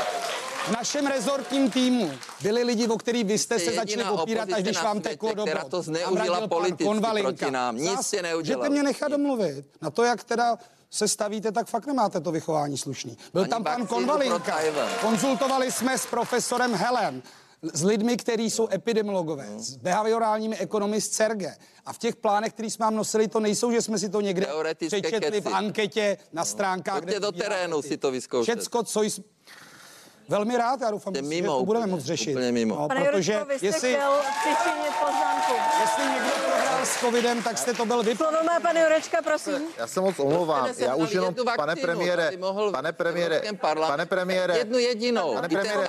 V 0.67 0.71
našem 0.71 1.07
rezortním 1.07 1.71
týmu 1.71 2.11
byli 2.43 2.63
lidi, 2.63 2.89
o 2.89 2.99
kterých 2.99 3.25
vy 3.25 3.39
jste 3.39 3.59
se 3.59 3.73
začali 3.73 4.05
opírat, 4.05 4.53
až 4.53 4.63
když 4.63 4.83
vám 4.83 5.01
teklo 5.01 5.35
do 5.35 5.43
která 5.43 5.65
to 5.65 5.83
zneužila 5.83 6.49
politicky 6.49 7.01
proti 7.21 7.51
nám. 7.51 7.77
Nic 7.77 8.01
jste 8.01 8.23
neudělali. 8.23 8.59
Můžete 8.59 8.69
mě 8.71 8.83
nechat 8.83 9.09
domluvit. 9.09 9.65
Na 9.83 9.91
to, 9.91 10.05
jak 10.05 10.25
teda 10.25 10.59
se 10.91 11.09
stavíte, 11.09 11.53
tak 11.53 11.67
fakt 11.67 11.87
nemáte 11.87 12.21
to 12.21 12.33
vychování 12.33 12.79
slušný. 12.79 13.19
Byl 13.33 13.43
Ani 13.43 13.51
tam 13.51 13.65
pan 13.65 13.87
Konvalinka. 13.87 14.59
Konzultovali 15.01 15.73
jsme 15.73 15.99
s 15.99 16.07
profesorem 16.07 16.75
Helen 16.75 17.23
s 17.73 17.85
lidmi, 17.85 18.17
kteří 18.17 18.51
jsou 18.51 18.69
epidemiologové, 18.73 19.45
hmm. 19.45 19.61
s 19.61 19.77
behaviorálními 19.77 20.57
ekonomy 20.57 21.01
z 21.01 21.09
CERGE. 21.09 21.57
A 21.87 21.93
v 21.93 21.99
těch 21.99 22.17
plánech, 22.17 22.53
který 22.53 22.71
jsme 22.71 22.85
vám 22.85 22.95
nosili, 22.95 23.29
to 23.29 23.41
nejsou, 23.41 23.73
že 23.73 23.83
jsme 23.83 23.99
si 23.99 24.09
to 24.09 24.21
někde 24.21 24.47
přečetli 24.75 25.21
keci. 25.21 25.41
v 25.41 25.55
anketě 25.55 26.19
na 26.33 26.45
stránkách. 26.45 27.03
Pojďte 27.03 27.21
do 27.21 27.33
terénu 27.33 27.83
si 27.83 27.97
to 27.97 28.11
vyzkoušet. 28.11 28.59
Všecko, 28.59 28.83
co 28.83 29.03
jsme 29.03 29.25
Velmi 30.29 30.57
rád, 30.57 30.81
já 30.81 30.91
doufám, 30.91 31.15
že 31.15 31.43
to 31.43 31.65
budeme 31.65 31.87
moc 31.87 32.05
řešit. 32.05 32.31
Úplně 32.31 32.53
mimo. 32.53 32.77
No, 32.77 32.89
Pane 32.89 33.05
protože 33.05 33.33
Jurečko, 33.33 33.49
vy 33.49 33.59
jste 33.59 33.67
jestli, 33.67 33.93
chtěl 33.93 34.13
poznámku. 35.05 35.53
Jestli 35.81 36.05
někdo 36.05 36.31
prohrál 36.47 36.87
s 36.87 37.01
covidem, 37.01 37.43
tak 37.43 37.59
jste 37.59 37.75
to 37.75 37.87
byl 37.87 38.03
vy. 38.03 38.17
Slovo 38.17 38.37
má 38.45 38.61
pane 38.61 38.81
Jurečka, 38.81 39.23
prosím. 39.23 39.63
Já 39.79 39.87
se 39.87 40.01
moc 40.01 40.19
omlouvám. 40.19 40.69
Já 40.79 40.95
už 40.95 41.13
jenom, 41.13 41.35
pane 41.57 41.77
premiére, 41.77 42.31
pane 42.73 42.93
premiére, 42.93 43.43
pane 43.87 44.07
premiére, 44.07 44.59
jednu 44.59 44.79
jedinou. 44.79 45.35
Pane 45.35 45.49
premiére, 45.49 45.89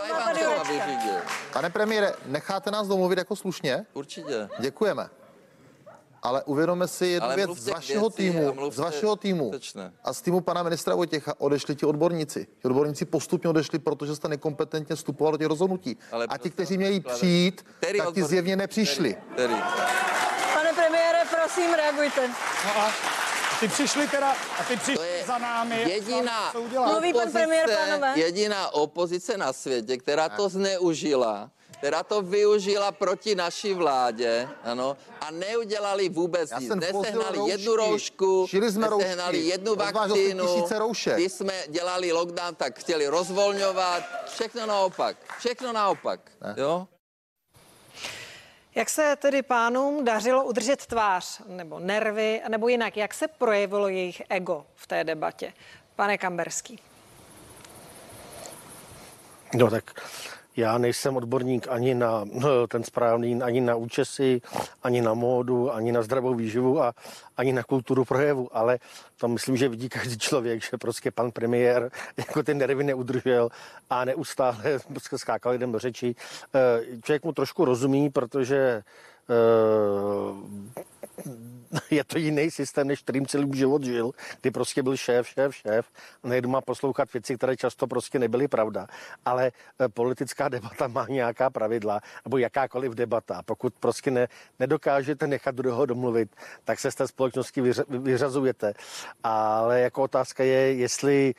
pane 1.54 1.70
premiére, 1.70 2.14
necháte 2.26 2.72
nás 2.72 2.88
domluvit 2.88 3.18
jako 3.18 3.36
slušně? 3.36 3.86
Určitě. 3.94 4.50
Děkujeme 4.60 5.10
ale 6.28 6.44
uvědomme 6.44 6.88
si 6.88 7.06
jednu 7.08 7.30
věc 7.36 7.50
z 7.52 7.68
vašeho 7.68 8.10
týmu, 8.10 8.72
z 8.72 8.80
vašeho 8.80 9.16
týmu 9.16 9.52
a 10.04 10.14
z 10.14 10.22
týmu 10.22 10.42
pana 10.42 10.64
ministra 10.64 10.96
Vojtěcha 10.96 11.34
odešli 11.38 11.76
ti 11.76 11.86
odborníci. 11.86 12.48
Ti 12.62 12.68
odborníci 12.68 13.06
postupně 13.06 13.50
odešli, 13.50 13.80
protože 13.80 14.16
jste 14.16 14.28
nekompetentně 14.28 14.96
vstupovali 14.96 15.34
do 15.34 15.38
těch 15.38 15.48
rozhodnutí. 15.48 15.98
Ale 16.12 16.26
a 16.30 16.38
ti, 16.38 16.50
kteří 16.50 16.78
měli 16.78 17.00
přijít, 17.00 17.66
tak 17.98 18.14
ti 18.14 18.24
zjevně 18.24 18.56
nepřišli. 18.56 19.14
Který, 19.34 19.54
který. 19.54 19.62
Pane 20.54 20.74
premiére, 20.74 21.20
prosím, 21.36 21.74
reagujte. 21.74 22.28
No 22.66 22.82
a 22.82 22.92
ty 23.60 23.68
přišli 23.68 24.08
teda, 24.08 24.32
a 24.32 24.64
ty 24.68 24.78
přišli 24.78 25.24
za 25.28 25.38
námi. 25.38 25.82
Jediná 25.90 26.54
Mluví 26.86 27.14
pan 27.14 27.32
premiér, 27.32 27.70
pánové. 27.70 28.14
Jediná 28.16 28.74
opozice 28.74 29.38
na 29.38 29.54
světě, 29.54 29.98
která 29.98 30.30
to 30.30 30.50
zneužila, 30.50 31.52
která 31.78 32.04
to 32.04 32.22
využila 32.22 32.92
proti 32.92 33.36
naší 33.36 33.74
vládě, 33.74 34.50
ano, 34.64 34.98
a 35.22 35.32
neudělali 35.32 36.10
vůbec 36.10 36.52
Já 36.52 36.60
nic. 36.60 36.76
Nesehnali 36.76 37.38
roušky, 37.38 37.52
jednu 37.52 37.76
roušku, 37.76 38.46
Šili 38.50 38.72
jsme 38.72 38.90
nesehnali 38.90 39.38
roušky, 39.38 39.50
jednu 39.50 39.76
vakcínu. 39.76 40.66
Když 41.16 41.32
jsme 41.32 41.54
dělali 41.68 42.12
lockdown, 42.12 42.56
tak 42.56 42.80
chtěli 42.80 43.08
rozvolňovat. 43.08 44.04
Všechno 44.26 44.66
naopak. 44.66 45.18
Všechno 45.40 45.74
naopak. 45.74 46.20
Ne. 46.42 46.56
Jo? 46.58 46.88
Jak 48.76 48.90
se 48.90 49.16
tedy 49.16 49.42
pánům 49.42 50.06
dařilo 50.06 50.44
udržet 50.44 50.86
tvář 50.86 51.42
nebo 51.48 51.80
nervy, 51.80 52.42
nebo 52.48 52.68
jinak, 52.68 52.98
jak 52.98 53.14
se 53.14 53.28
projevilo 53.28 53.88
jejich 53.88 54.22
ego 54.30 54.66
v 54.76 54.88
té 54.88 55.04
debatě? 55.04 55.54
Pane 55.96 56.18
Kamberský. 56.18 56.80
No 59.54 59.70
tak 59.70 60.02
já 60.58 60.78
nejsem 60.78 61.18
odborník 61.18 61.68
ani 61.68 61.96
na 61.96 62.26
ten 62.68 62.84
správný, 62.84 63.42
ani 63.42 63.62
na 63.62 63.76
účesy, 63.76 64.42
ani 64.84 65.02
na 65.02 65.14
módu, 65.14 65.74
ani 65.74 65.92
na 65.92 66.02
zdravou 66.02 66.34
výživu 66.34 66.82
a 66.82 66.94
ani 67.38 67.54
na 67.54 67.64
kulturu 67.64 68.06
projevu, 68.06 68.50
ale 68.52 68.80
to 69.18 69.28
myslím, 69.28 69.58
že 69.58 69.70
vidí 69.70 69.90
každý 69.90 70.18
člověk, 70.18 70.64
že 70.64 70.78
prostě 70.78 71.12
pan 71.12 71.32
premiér 71.32 71.92
jako 72.18 72.44
ty 72.44 72.54
nervy 72.54 72.84
neudržel 72.84 73.50
a 73.90 74.06
neustále 74.06 74.58
prostě 74.88 75.18
skákal 75.18 75.52
lidem 75.52 75.72
do 75.72 75.80
řeči. 75.80 76.16
Eh, 76.56 77.02
člověk 77.02 77.24
mu 77.24 77.34
trošku 77.34 77.66
rozumí, 77.66 78.10
protože 78.10 78.84
eh, 79.30 79.34
je 81.92 82.04
to 82.04 82.18
jiný 82.18 82.52
systém, 82.52 82.88
než 82.88 83.02
kterým 83.02 83.26
celý 83.26 83.58
život 83.58 83.84
žil, 83.84 84.12
kdy 84.42 84.52
prostě 84.52 84.84
byl 84.84 84.98
šéf, 84.98 85.28
šéf, 85.28 85.56
šéf 85.56 85.86
nejdu 86.24 86.50
má 86.50 86.62
poslouchat 86.62 87.14
věci, 87.14 87.36
které 87.38 87.58
často 87.58 87.88
prostě 87.88 88.20
nebyly 88.20 88.48
pravda. 88.48 88.88
Ale 89.26 89.52
eh, 89.80 89.90
politická 89.90 90.50
debata 90.56 90.88
má 90.88 91.06
nějaká 91.10 91.50
pravidla, 91.50 92.02
nebo 92.26 92.38
jakákoliv 92.38 92.92
debata. 92.92 93.42
Pokud 93.46 93.74
prostě 93.80 94.12
ne, 94.12 94.28
nedokážete 94.60 95.28
nechat 95.28 95.56
druhého 95.56 95.86
domluvit, 95.86 96.36
tak 96.64 96.80
se 96.80 96.92
z 96.92 96.96
té 96.96 97.08
společnosti 97.08 97.62
vyřazujete. 97.90 98.74
Ale 99.24 99.80
jako 99.80 100.04
otázka 100.04 100.44
je, 100.44 100.74
jestli 100.74 101.34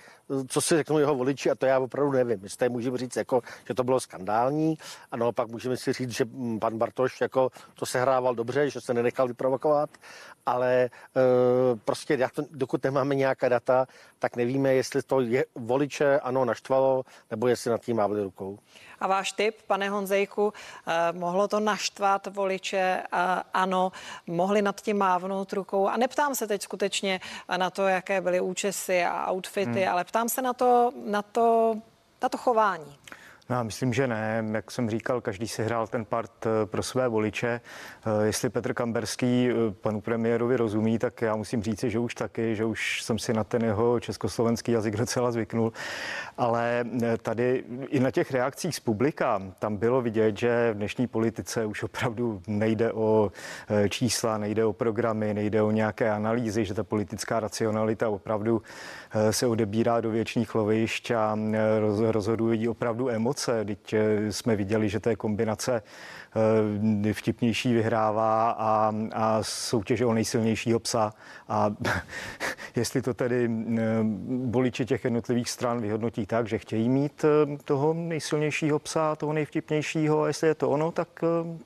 co 0.49 0.61
si 0.61 0.77
řeknou 0.77 0.99
jeho 0.99 1.15
voliči, 1.15 1.51
a 1.51 1.55
to 1.55 1.67
já 1.67 1.79
opravdu 1.79 2.13
nevím. 2.13 2.41
My 2.61 2.69
můžeme 2.69 2.99
říct, 2.99 3.17
jako, 3.17 3.41
že 3.69 3.75
to 3.75 3.85
bylo 3.85 4.01
skandální, 4.01 4.79
a 5.11 5.17
naopak 5.17 5.49
můžeme 5.49 5.77
si 5.77 5.93
říct, 5.93 6.11
že 6.11 6.25
pan 6.61 6.79
Bartoš 6.79 7.21
jako, 7.21 7.51
to 7.75 7.87
sehrával 7.87 8.35
dobře, 8.35 8.71
že 8.71 8.81
se 8.81 8.95
nenechal 8.95 9.29
vyprovokovat, 9.29 9.68
ale 10.47 10.75
e, 10.75 10.91
prostě 11.85 12.29
dokud 12.51 12.85
nemáme 12.85 13.15
nějaká 13.15 13.49
data, 13.49 13.87
tak 14.19 14.37
nevíme, 14.37 14.75
jestli 14.75 15.03
to 15.03 15.21
je 15.21 15.45
voliče 15.55 16.21
ano 16.21 16.45
naštvalo, 16.45 17.05
nebo 17.31 17.49
jestli 17.49 17.71
nad 17.71 17.81
tím 17.81 17.97
mávli 17.97 18.23
rukou. 18.23 18.59
A 19.01 19.07
váš 19.07 19.33
tip, 19.33 19.63
pane 19.67 19.91
Honzejku, 19.91 20.53
eh, 20.87 21.13
mohlo 21.13 21.49
to 21.49 21.61
naštvat 21.61 22.27
voliče? 22.27 23.03
Eh, 23.03 23.43
ano, 23.55 23.93
mohli 24.27 24.63
nad 24.63 24.81
tím 24.81 24.99
mávnout 24.99 25.53
rukou. 25.53 25.89
A 25.89 25.97
neptám 25.97 26.35
se 26.35 26.47
teď 26.47 26.63
skutečně 26.63 27.21
na 27.57 27.71
to, 27.71 27.89
jaké 27.89 28.21
byly 28.21 28.41
účesy 28.41 29.05
a 29.05 29.33
outfity, 29.33 29.81
hmm. 29.81 29.93
ale 29.93 30.05
ptám 30.05 30.29
se 30.29 30.43
na 30.43 30.53
to, 30.53 30.93
na 31.05 31.23
to, 31.23 31.77
na 32.23 32.29
to 32.29 32.39
chování. 32.39 32.97
No, 33.51 33.57
já 33.57 33.63
myslím, 33.63 33.93
že 33.93 34.07
ne. 34.07 34.45
Jak 34.53 34.71
jsem 34.71 34.91
říkal, 34.91 35.21
každý 35.21 35.49
si 35.49 35.65
hrál 35.65 35.87
ten 35.87 36.05
part 36.05 36.47
eh, 36.47 36.67
pro 36.67 36.83
své 36.83 37.09
voliče. 37.09 37.61
Eh, 38.07 38.27
jestli 38.27 38.49
Petr 38.49 38.75
Kamberský 38.75 39.49
eh, 39.51 39.55
panu 39.71 40.01
premiérovi 40.01 40.57
rozumí, 40.57 40.99
tak 40.99 41.23
já 41.23 41.37
musím 41.37 41.63
říct, 41.63 41.85
že 41.85 41.99
už 41.99 42.15
taky, 42.15 42.57
že 42.57 42.65
už 42.65 43.03
jsem 43.03 43.19
si 43.19 43.33
na 43.33 43.45
ten 43.45 43.65
jeho 43.65 44.01
československý 44.01 44.73
jazyk 44.73 44.97
docela 44.97 45.33
zvyknul. 45.33 45.73
Ale 46.37 46.85
tady 47.23 47.65
i 47.89 48.01
na 48.01 48.11
těch 48.11 48.33
reakcích 48.33 48.77
z 48.77 48.81
publika 48.81 49.43
tam 49.59 49.77
bylo 49.77 50.03
vidět, 50.03 50.39
že 50.39 50.71
v 50.73 50.77
dnešní 50.77 51.07
politice 51.07 51.67
už 51.67 51.83
opravdu 51.83 52.43
nejde 52.47 52.93
o 52.93 53.33
čísla, 53.89 54.39
nejde 54.39 54.65
o 54.65 54.73
programy, 54.73 55.35
nejde 55.35 55.63
o 55.63 55.71
nějaké 55.71 56.11
analýzy, 56.11 56.65
že 56.65 56.75
ta 56.75 56.85
politická 56.85 57.41
racionalita 57.41 58.09
opravdu 58.09 58.63
se 59.31 59.47
odebírá 59.47 60.01
do 60.01 60.11
věčných 60.11 60.55
lovišť 60.55 61.11
a 61.11 61.39
rozhodují 62.11 62.69
opravdu 62.69 63.11
emoce 63.11 63.38
emoce. 63.39 63.65
Teď 63.65 63.93
eh, 63.93 64.33
jsme 64.33 64.57
viděli, 64.57 64.89
že 64.89 65.01
té 65.01 65.17
kombinace 65.17 65.83
eh, 67.07 67.13
vtipnější 67.13 67.75
vyhrává 67.75 68.51
a, 68.51 68.93
a 69.13 69.39
soutěže 69.43 70.07
o 70.07 70.15
nejsilnějšího 70.15 70.79
psa. 70.81 71.13
A 71.49 71.71
jestli 72.77 73.03
to 73.03 73.15
tedy 73.15 73.51
eh, 73.51 73.81
voliči 74.45 74.87
těch 74.87 75.05
jednotlivých 75.05 75.51
stran 75.51 75.81
vyhodnotí 75.81 76.27
tak, 76.27 76.49
že 76.49 76.59
chtějí 76.59 76.89
mít 76.89 77.25
toho 77.65 77.95
nejsilnějšího 77.95 78.79
psa, 78.79 79.17
toho 79.17 79.33
nejvtipnějšího, 79.33 80.23
a 80.23 80.27
jestli 80.27 80.49
je 80.49 80.55
to 80.55 80.71
ono, 80.71 80.93
tak 80.93 81.09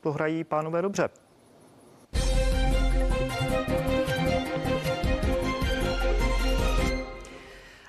to 0.01 0.13
hrají 0.13 0.45
pánové 0.45 0.83
dobře. 0.83 1.22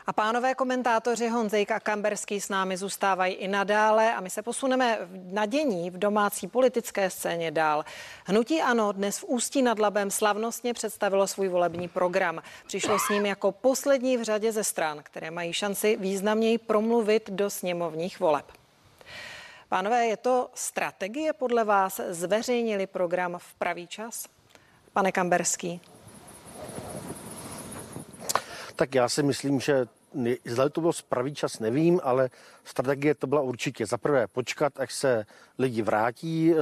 A 0.07 0.13
pánové 0.13 0.55
komentátoři 0.55 1.29
Honzejk 1.29 1.71
a 1.71 1.79
Kamberský 1.79 2.41
s 2.41 2.49
námi 2.49 2.77
zůstávají 2.77 3.33
i 3.33 3.47
nadále 3.47 4.13
a 4.13 4.21
my 4.21 4.29
se 4.29 4.41
posuneme 4.41 4.99
v 5.01 5.33
nadění 5.33 5.89
v 5.89 5.97
domácí 5.97 6.47
politické 6.47 7.09
scéně 7.09 7.51
dál. 7.51 7.85
Hnutí 8.25 8.61
Ano 8.61 8.91
dnes 8.91 9.17
v 9.17 9.23
Ústí 9.23 9.61
nad 9.61 9.79
Labem 9.79 10.11
slavnostně 10.11 10.73
představilo 10.73 11.27
svůj 11.27 11.47
volební 11.47 11.87
program. 11.87 12.41
Přišlo 12.67 12.99
s 12.99 13.09
ním 13.09 13.25
jako 13.25 13.51
poslední 13.51 14.17
v 14.17 14.23
řadě 14.23 14.51
ze 14.51 14.63
stran, 14.63 14.99
které 15.03 15.31
mají 15.31 15.53
šanci 15.53 15.97
významněji 15.99 16.57
promluvit 16.57 17.29
do 17.29 17.49
sněmovních 17.49 18.19
voleb. 18.19 18.45
Pánové, 19.69 20.05
je 20.05 20.17
to 20.17 20.49
strategie 20.53 21.33
podle 21.33 21.63
vás? 21.63 22.01
Zveřejnili 22.09 22.87
program 22.87 23.37
v 23.37 23.53
pravý 23.53 23.87
čas? 23.87 24.25
Pane 24.93 25.11
Kamberský. 25.11 25.81
Tak 28.75 28.95
já 28.95 29.09
si 29.09 29.23
myslím, 29.23 29.59
že 29.59 29.86
zda 30.45 30.69
to 30.69 30.81
bylo 30.81 30.93
pravý 31.09 31.36
čas, 31.36 31.59
nevím, 31.59 31.99
ale 32.03 32.29
strategie 32.63 33.15
to 33.15 33.27
byla 33.27 33.41
určitě 33.41 33.86
za 33.86 33.97
prvé 33.97 34.27
počkat, 34.27 34.79
až 34.79 34.93
se 34.93 35.25
lidi 35.59 35.81
vrátí, 35.81 36.51
e, 36.51 36.55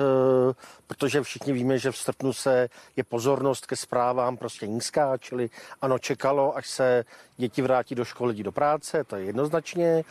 protože 0.87 1.21
všichni 1.21 1.53
víme, 1.53 1.77
že 1.77 1.91
v 1.91 1.97
srpnu 1.97 2.33
se 2.33 2.69
je 2.95 3.03
pozornost 3.03 3.65
ke 3.65 3.75
zprávám 3.75 4.37
prostě 4.37 4.67
nízká, 4.67 5.17
čili 5.17 5.49
ano, 5.81 5.99
čekalo, 5.99 6.57
až 6.57 6.69
se 6.69 7.05
děti 7.37 7.61
vrátí 7.61 7.95
do 7.95 8.05
školy, 8.05 8.29
lidi 8.29 8.43
do 8.43 8.51
práce, 8.51 9.03
to 9.03 9.15
je 9.15 9.25
jednoznačně. 9.25 9.87
E, 9.87 10.03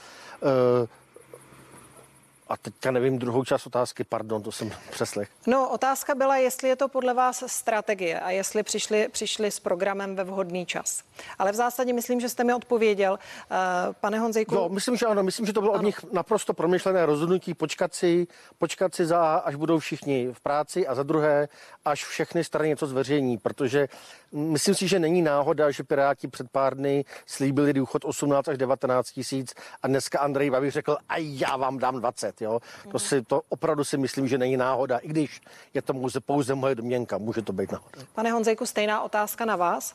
a 2.50 2.56
teďka 2.56 2.90
nevím 2.90 3.18
druhou 3.18 3.44
část 3.44 3.66
otázky, 3.66 4.04
pardon, 4.04 4.42
to 4.42 4.52
jsem 4.52 4.70
přeslech. 4.90 5.28
No, 5.46 5.70
otázka 5.70 6.14
byla, 6.14 6.36
jestli 6.36 6.68
je 6.68 6.76
to 6.76 6.88
podle 6.88 7.14
vás 7.14 7.44
strategie 7.46 8.20
a 8.20 8.30
jestli 8.30 8.62
přišli, 8.62 9.08
přišli 9.08 9.50
s 9.50 9.60
programem 9.60 10.16
ve 10.16 10.24
vhodný 10.24 10.66
čas. 10.66 11.02
Ale 11.38 11.52
v 11.52 11.54
zásadě 11.54 11.92
myslím, 11.92 12.20
že 12.20 12.28
jste 12.28 12.44
mi 12.44 12.54
odpověděl, 12.54 13.12
uh, 13.12 13.56
pane 14.00 14.18
Honzejku. 14.18 14.54
No, 14.54 14.68
myslím, 14.68 14.96
že 14.96 15.06
ano, 15.06 15.22
myslím, 15.22 15.46
že 15.46 15.52
to 15.52 15.60
bylo 15.60 15.72
ano. 15.72 15.80
od 15.80 15.86
nich 15.86 16.12
naprosto 16.12 16.54
promyšlené 16.54 17.06
rozhodnutí 17.06 17.54
počkat 17.54 17.94
si, 17.94 18.26
počkat 18.58 18.94
si 18.94 19.06
za, 19.06 19.34
až 19.34 19.54
budou 19.54 19.78
všichni 19.78 20.28
v 20.32 20.40
práci 20.40 20.86
a 20.86 20.94
za 20.94 21.02
druhé, 21.02 21.48
až 21.84 22.04
všechny 22.04 22.44
strany 22.44 22.68
něco 22.68 22.86
zveřejní, 22.86 23.38
protože 23.38 23.88
myslím 24.32 24.74
si, 24.74 24.88
že 24.88 24.98
není 24.98 25.22
náhoda, 25.22 25.70
že 25.70 25.84
Piráti 25.84 26.28
před 26.28 26.50
pár 26.50 26.76
dny 26.76 27.04
slíbili 27.26 27.72
důchod 27.72 28.04
18 28.04 28.48
až 28.48 28.58
19 28.58 29.10
tisíc 29.10 29.54
a 29.82 29.88
dneska 29.88 30.18
Andrej 30.18 30.50
Babiš 30.50 30.74
řekl, 30.74 30.96
a 31.08 31.14
já 31.18 31.56
vám 31.56 31.78
dám 31.78 32.00
20. 32.00 32.42
Jo? 32.42 32.60
To, 32.92 32.98
si, 32.98 33.22
to 33.22 33.42
opravdu 33.48 33.84
si 33.84 33.98
myslím, 33.98 34.28
že 34.28 34.38
není 34.38 34.56
náhoda, 34.56 34.98
i 34.98 35.08
když 35.08 35.40
je 35.74 35.82
to 35.82 35.92
pouze, 35.92 36.20
pouze 36.20 36.54
moje 36.54 36.74
domněnka, 36.74 37.18
může 37.18 37.42
to 37.42 37.52
být 37.52 37.72
náhoda. 37.72 37.98
Pane 38.12 38.30
Honzejku, 38.30 38.66
stejná 38.66 39.02
otázka 39.02 39.44
na 39.44 39.56
vás. 39.56 39.94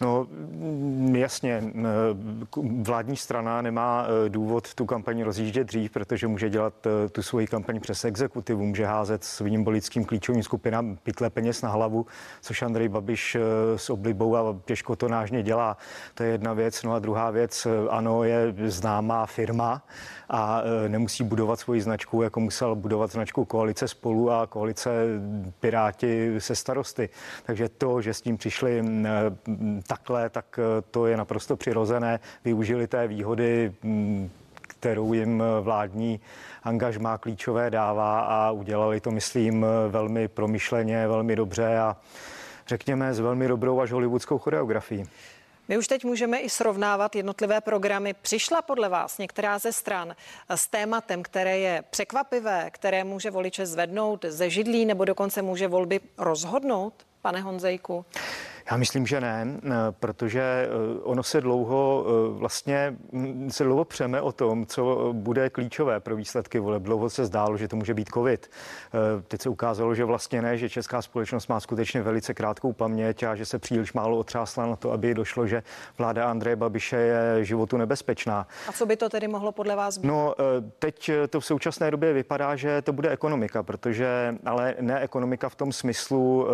No 0.00 0.26
jasně, 1.12 1.62
vládní 2.82 3.16
strana 3.16 3.62
nemá 3.62 4.06
e, 4.26 4.28
důvod 4.28 4.74
tu 4.74 4.86
kampaň 4.86 5.22
rozjíždět 5.22 5.66
dřív, 5.66 5.90
protože 5.90 6.26
může 6.26 6.50
dělat 6.50 6.86
e, 6.86 7.08
tu 7.08 7.22
svoji 7.22 7.46
kampaň 7.46 7.80
přes 7.80 8.04
exekutivu, 8.04 8.66
může 8.66 8.86
házet 8.86 9.24
svým 9.24 9.64
bolickým 9.64 10.04
klíčovým 10.04 10.42
skupinám 10.42 10.96
pytle 11.02 11.30
peněz 11.30 11.62
na 11.62 11.68
hlavu, 11.68 12.06
což 12.40 12.62
Andrej 12.62 12.88
Babiš 12.88 13.34
e, 13.34 13.40
s 13.76 13.90
oblibou 13.90 14.36
a 14.36 14.56
těžko 14.64 14.96
to 14.96 15.08
nážně 15.08 15.42
dělá. 15.42 15.76
To 16.14 16.22
je 16.22 16.30
jedna 16.30 16.52
věc. 16.52 16.82
No 16.82 16.92
a 16.92 16.98
druhá 16.98 17.30
věc, 17.30 17.66
ano, 17.90 18.24
je 18.24 18.54
známá 18.66 19.26
firma 19.26 19.82
a 20.30 20.62
nemusí 20.88 21.24
budovat 21.24 21.60
svoji 21.60 21.80
značku, 21.80 22.22
jako 22.22 22.40
musel 22.40 22.74
budovat 22.74 23.12
značku 23.12 23.44
koalice 23.44 23.88
spolu 23.88 24.30
a 24.30 24.46
koalice 24.46 24.90
Piráti 25.60 26.34
se 26.38 26.54
starosty. 26.56 27.08
Takže 27.46 27.68
to, 27.68 28.02
že 28.02 28.14
s 28.14 28.20
tím 28.20 28.36
přišli 28.36 28.82
takhle, 29.86 30.30
tak 30.30 30.58
eh, 30.58 30.82
to 30.90 31.06
je 31.06 31.16
naprosto 31.16 31.56
přirozené. 31.56 32.20
Využili 32.44 32.86
té 32.86 33.08
výhody, 33.08 33.72
mm, 33.82 34.30
kterou 34.84 35.12
jim 35.12 35.42
eh, 35.42 35.60
vládní 35.60 36.20
angažmá 36.62 37.18
klíčové 37.18 37.70
dává 37.70 38.20
a 38.20 38.50
udělali 38.50 39.00
to, 39.00 39.10
myslím, 39.10 39.64
eh, 39.64 39.88
velmi 39.88 40.28
promyšleně, 40.28 41.08
velmi 41.08 41.36
dobře 41.36 41.78
a 41.78 41.96
řekněme 42.66 43.14
s 43.14 43.20
velmi 43.20 43.48
dobrou 43.48 43.80
až 43.80 43.92
hollywoodskou 43.92 44.38
choreografií. 44.38 45.08
My 45.68 45.78
už 45.78 45.88
teď 45.88 46.04
můžeme 46.04 46.38
i 46.38 46.50
srovnávat 46.50 47.16
jednotlivé 47.16 47.60
programy. 47.60 48.14
Přišla 48.22 48.62
podle 48.62 48.88
vás 48.88 49.18
některá 49.18 49.58
ze 49.58 49.72
stran 49.72 50.14
s 50.48 50.66
tématem, 50.66 51.22
které 51.22 51.58
je 51.58 51.84
překvapivé, 51.90 52.70
které 52.70 53.04
může 53.04 53.30
voliče 53.30 53.66
zvednout 53.66 54.24
ze 54.28 54.50
židlí 54.50 54.84
nebo 54.84 55.04
dokonce 55.04 55.42
může 55.42 55.68
volby 55.68 56.00
rozhodnout, 56.18 56.94
pane 57.22 57.40
Honzejku? 57.40 58.04
Já 58.70 58.76
myslím, 58.76 59.06
že 59.06 59.20
ne, 59.20 59.46
eh, 59.64 59.70
protože 60.00 60.40
eh, 60.40 60.68
ono 61.02 61.22
se 61.22 61.40
dlouho 61.40 62.06
eh, 62.06 62.38
vlastně 62.38 62.96
se 63.48 63.64
dlouho 63.64 63.84
přeme 63.84 64.20
o 64.20 64.32
tom, 64.32 64.66
co 64.66 65.12
bude 65.12 65.50
klíčové 65.50 66.00
pro 66.00 66.16
výsledky 66.16 66.58
voleb. 66.58 66.82
Dlouho 66.82 67.10
se 67.10 67.24
zdálo, 67.24 67.56
že 67.56 67.68
to 67.68 67.76
může 67.76 67.94
být 67.94 68.08
covid. 68.14 68.50
Teď 69.28 69.42
se 69.42 69.48
ukázalo, 69.48 69.94
že 69.94 70.04
vlastně 70.04 70.42
ne, 70.42 70.58
že 70.58 70.68
česká 70.68 71.02
společnost 71.02 71.48
má 71.48 71.60
skutečně 71.60 72.02
velice 72.02 72.34
krátkou 72.34 72.72
paměť 72.72 73.22
a 73.22 73.34
že 73.34 73.46
se 73.46 73.58
příliš 73.58 73.92
málo 73.92 74.18
otřásla 74.18 74.66
na 74.66 74.76
to, 74.76 74.92
aby 74.92 75.14
došlo, 75.14 75.46
že 75.46 75.62
vláda 75.98 76.30
Andreje 76.30 76.56
Babiše 76.56 76.96
je 76.96 77.44
životu 77.44 77.76
nebezpečná. 77.76 78.46
A 78.68 78.72
co 78.72 78.86
by 78.86 78.96
to 78.96 79.08
tedy 79.08 79.28
mohlo 79.28 79.52
podle 79.52 79.76
vás 79.76 79.98
být? 79.98 80.08
No, 80.08 80.34
teď 80.78 81.10
to 81.30 81.40
v 81.40 81.46
současné 81.46 81.90
době 81.90 82.12
vypadá, 82.12 82.56
že 82.56 82.82
to 82.82 82.92
bude 82.92 83.10
ekonomika, 83.10 83.62
protože 83.62 84.34
ale 84.44 84.74
ne 84.80 85.00
ekonomika 85.00 85.48
v 85.48 85.54
tom 85.54 85.72
smyslu 85.72 86.46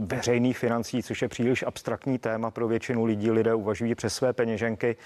veřejných 0.00 0.58
financí, 0.58 1.02
což 1.02 1.22
je 1.22 1.28
příliš 1.28 1.39
abstraktní 1.66 2.18
téma 2.18 2.50
pro 2.50 2.68
většinu 2.68 3.04
lidí. 3.04 3.30
Lidé 3.30 3.54
uvažují 3.54 3.94
přes 3.94 4.14
své 4.14 4.32
peněženky, 4.32 4.96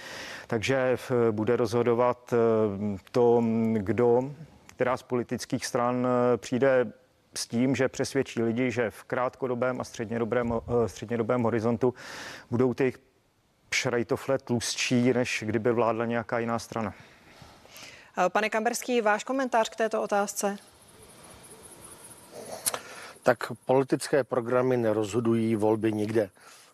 takže 0.47 0.97
bude 1.31 1.57
rozhodovat 1.57 2.33
eh, 2.33 2.99
to, 3.13 3.43
kdo, 3.73 4.35
která 4.67 4.97
z 4.97 5.03
politických 5.03 5.67
stran 5.67 6.07
eh, 6.07 6.37
přijde 6.37 6.93
s 7.35 7.47
tím, 7.47 7.77
že 7.77 7.89
přesvědčí 7.89 8.43
lidi, 8.43 8.71
že 8.71 8.91
v 8.91 9.05
krátkodobém 9.05 9.81
a 9.81 9.85
střednědobém, 9.85 10.53
eh, 10.53 10.89
střednědobém 10.89 11.43
horizontu 11.43 11.95
budou 12.51 12.75
ty 12.75 12.93
šrajtofle 13.73 14.39
tlustší, 14.39 15.13
než 15.13 15.45
kdyby 15.47 15.73
vládla 15.73 16.05
nějaká 16.05 16.39
jiná 16.39 16.59
strana. 16.59 16.95
Pane 18.29 18.51
Kamberský, 18.51 19.01
váš 19.01 19.25
komentář 19.25 19.69
k 19.69 19.77
této 19.77 20.03
otázce? 20.03 20.57
Tak 23.25 23.53
politické 23.67 24.25
programy 24.25 24.77
nerozhodují 24.77 25.57
volby 25.57 25.93
nikde. 25.93 26.31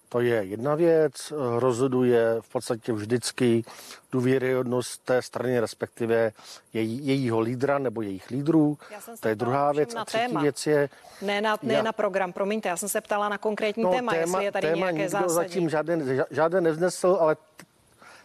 To 0.09 0.21
je 0.21 0.45
jedna 0.45 0.75
věc, 0.75 1.33
rozhoduje 1.59 2.37
v 2.41 2.53
podstatě 2.53 2.93
vždycky 2.93 3.65
důvěryhodnost 4.13 5.05
té 5.05 5.23
strany, 5.23 5.61
respektive 5.61 6.33
její, 6.73 7.07
jejího 7.07 7.41
lídra 7.41 7.79
nebo 7.79 8.03
jejich 8.03 8.31
lídrů. 8.31 8.79
To 9.21 9.29
je 9.29 9.35
druhá 9.35 9.73
věc. 9.73 9.95
A 9.95 10.05
třetí 10.05 10.27
téma. 10.27 10.43
věc 10.43 10.67
je... 10.67 10.89
Ne 11.23 11.41
na, 11.41 11.57
ne 11.63 11.75
já, 11.75 11.83
na 11.83 11.93
program, 11.93 12.33
promiňte, 12.33 12.69
já 12.69 12.77
jsem 12.77 12.89
se 12.89 13.01
ptala 13.01 13.29
na 13.29 13.39
konkrétní 13.39 13.83
no, 13.83 13.91
téma, 13.91 14.13
téma, 14.13 14.23
jestli 14.23 14.45
je 14.45 14.53
tady 14.53 14.67
téma 14.67 14.77
nějaké 14.77 14.99
nikdo 14.99 15.11
zásadní. 15.11 15.35
zatím 15.35 15.71
žádné, 15.71 16.25
žádné 16.31 16.61
nevznesl, 16.61 17.17
ale 17.21 17.37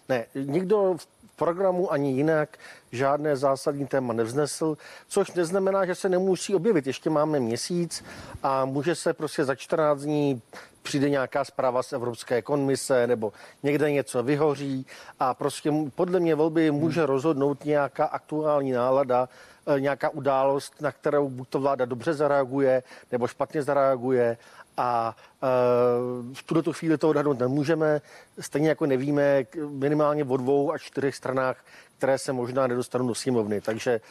ne, 0.09 0.25
nikdo 0.35 0.95
v 0.97 1.07
programu 1.35 1.91
ani 1.91 2.11
jinak 2.11 2.57
žádné 2.91 3.35
zásadní 3.35 3.87
téma 3.87 4.13
nevznesl, 4.13 4.77
což 5.07 5.31
neznamená, 5.31 5.85
že 5.85 5.95
se 5.95 6.09
nemusí 6.09 6.55
objevit. 6.55 6.87
Ještě 6.87 7.09
máme 7.09 7.39
měsíc 7.39 8.03
a 8.43 8.65
může 8.65 8.95
se 8.95 9.13
prostě 9.13 9.45
za 9.45 9.55
14 9.55 10.01
dní 10.01 10.41
přijde 10.85 11.09
nějaká 11.09 11.45
zpráva 11.45 11.83
z 11.83 11.93
Evropské 11.93 12.41
komise 12.41 13.07
nebo 13.07 13.33
někde 13.63 13.91
něco 13.91 14.23
vyhoří 14.23 14.85
a 15.19 15.33
prostě 15.33 15.71
podle 15.95 16.19
mě 16.19 16.35
volby 16.35 16.71
může 16.71 17.05
rozhodnout 17.05 17.65
nějaká 17.65 18.05
aktuální 18.05 18.71
nálada, 18.71 19.29
e, 19.67 19.79
nějaká 19.79 20.09
událost, 20.09 20.81
na 20.81 20.91
kterou 20.91 21.29
buď 21.29 21.49
to 21.49 21.59
vláda 21.59 21.85
dobře 21.85 22.13
zareaguje 22.13 22.83
nebo 23.11 23.27
špatně 23.27 23.63
zareaguje 23.63 24.37
a 24.77 25.15
e, 25.43 25.47
v 26.33 26.43
tuto 26.43 26.73
chvíli 26.73 26.97
to 26.97 27.09
odhadnout 27.09 27.39
nemůžeme, 27.39 28.01
stejně 28.39 28.69
jako 28.69 28.85
nevíme 28.85 29.45
minimálně 29.69 30.23
o 30.23 30.37
dvou 30.37 30.71
a 30.71 30.77
čtyřech 30.77 31.15
stranách, 31.15 31.65
které 31.97 32.17
se 32.17 32.33
možná 32.33 32.67
nedostanou 32.67 33.07
do 33.07 33.15
sněmovny. 33.15 33.61
Takže 33.61 34.01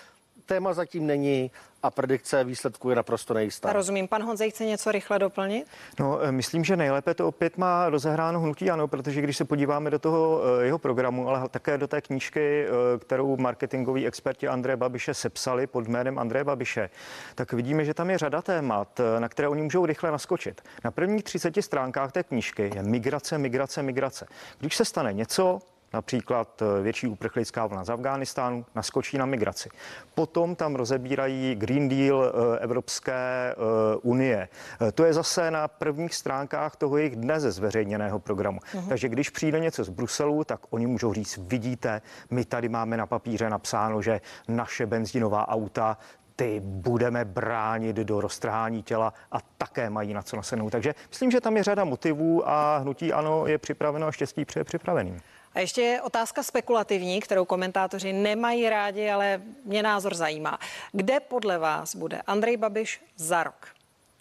téma 0.46 0.72
zatím 0.72 1.06
není 1.06 1.50
a 1.84 1.90
predikce 1.90 2.44
výsledků 2.44 2.90
je 2.90 2.96
naprosto 2.96 3.34
nejistá. 3.34 3.72
Rozumím. 3.72 4.08
Pan 4.08 4.22
Honzej 4.22 4.50
chce 4.50 4.64
něco 4.64 4.92
rychle 4.92 5.18
doplnit? 5.18 5.66
No, 6.00 6.20
eh, 6.20 6.32
myslím, 6.32 6.64
že 6.64 6.76
nejlépe 6.76 7.14
to 7.14 7.28
opět 7.28 7.58
má 7.58 7.88
rozehráno 7.88 8.40
hnutí 8.40 8.70
ano, 8.70 8.88
protože 8.88 9.20
když 9.20 9.36
se 9.36 9.44
podíváme 9.44 9.90
do 9.90 9.98
toho 9.98 10.42
eh, 10.60 10.64
jeho 10.64 10.78
programu, 10.78 11.28
ale 11.28 11.48
také 11.48 11.78
do 11.78 11.86
té 11.86 12.00
knížky, 12.00 12.66
eh, 12.66 12.98
kterou 12.98 13.36
marketingoví 13.36 14.06
experti 14.06 14.48
Andreje 14.48 14.76
Babiše 14.76 15.14
sepsali 15.14 15.66
pod 15.66 15.88
jménem 15.88 16.18
Andreje 16.18 16.44
Babiše, 16.44 16.90
tak 17.34 17.52
vidíme, 17.52 17.84
že 17.84 17.94
tam 17.94 18.10
je 18.10 18.18
řada 18.18 18.42
témat, 18.42 19.00
na 19.18 19.28
které 19.28 19.48
oni 19.48 19.62
můžou 19.62 19.86
rychle 19.86 20.10
naskočit. 20.10 20.60
Na 20.84 20.90
prvních 20.90 21.24
30 21.24 21.62
stránkách 21.62 22.12
té 22.12 22.22
knížky 22.22 22.70
je 22.74 22.82
migrace, 22.82 23.38
migrace, 23.38 23.82
migrace. 23.82 24.26
Když 24.58 24.76
se 24.76 24.84
stane 24.84 25.12
něco, 25.12 25.60
například 25.94 26.62
eh, 26.62 26.82
větší 26.82 27.06
uprchlická 27.06 27.66
vlna 27.66 27.84
z 27.84 27.90
Afghánistánu, 27.90 28.66
naskočí 28.74 29.18
na 29.18 29.26
migraci. 29.26 29.68
Potom 30.14 30.56
tam 30.56 30.74
rozebírají 30.74 31.54
Green 31.54 31.88
Deal 31.88 32.24
eh, 32.24 32.58
Evropské 32.58 33.14
eh, 33.14 33.54
unie. 34.02 34.48
To 34.94 35.04
je 35.04 35.12
zase 35.12 35.50
na 35.50 35.68
prvních 35.68 36.14
stránkách 36.14 36.76
toho 36.76 36.96
jejich 36.96 37.16
dnes 37.16 37.42
zveřejněného 37.42 38.18
programu. 38.18 38.58
Uh-huh. 38.58 38.88
Takže 38.88 39.08
když 39.08 39.30
přijde 39.30 39.60
něco 39.60 39.84
z 39.84 39.88
Bruselu, 39.88 40.44
tak 40.44 40.60
oni 40.70 40.86
můžou 40.86 41.12
říct, 41.12 41.38
vidíte, 41.42 42.02
my 42.30 42.44
tady 42.44 42.68
máme 42.68 42.96
na 42.96 43.06
papíře 43.06 43.50
napsáno, 43.50 44.02
že 44.02 44.20
naše 44.48 44.86
benzínová 44.86 45.48
auta 45.48 45.98
ty 46.36 46.60
budeme 46.64 47.24
bránit 47.24 47.96
do 47.96 48.20
roztrhání 48.20 48.82
těla 48.82 49.14
a 49.32 49.38
také 49.58 49.90
mají 49.90 50.14
na 50.14 50.22
co 50.22 50.36
nasednout. 50.36 50.72
Takže 50.72 50.94
myslím, 51.08 51.30
že 51.30 51.40
tam 51.40 51.56
je 51.56 51.62
řada 51.62 51.84
motivů 51.84 52.48
a 52.48 52.78
hnutí 52.78 53.12
ano 53.12 53.46
je 53.46 53.58
připraveno 53.58 54.06
a 54.06 54.12
štěstí 54.12 54.44
přeje 54.44 54.64
připraveným. 54.64 55.20
A 55.54 55.60
ještě 55.60 55.82
je 55.82 56.02
otázka 56.02 56.42
spekulativní, 56.42 57.20
kterou 57.20 57.44
komentátoři 57.44 58.12
nemají 58.12 58.70
rádi, 58.70 59.10
ale 59.10 59.42
mě 59.64 59.82
názor 59.82 60.14
zajímá. 60.14 60.58
Kde 60.92 61.20
podle 61.20 61.58
vás 61.58 61.96
bude 61.96 62.22
Andrej 62.26 62.56
Babiš 62.56 63.04
za 63.16 63.42
rok? 63.42 63.68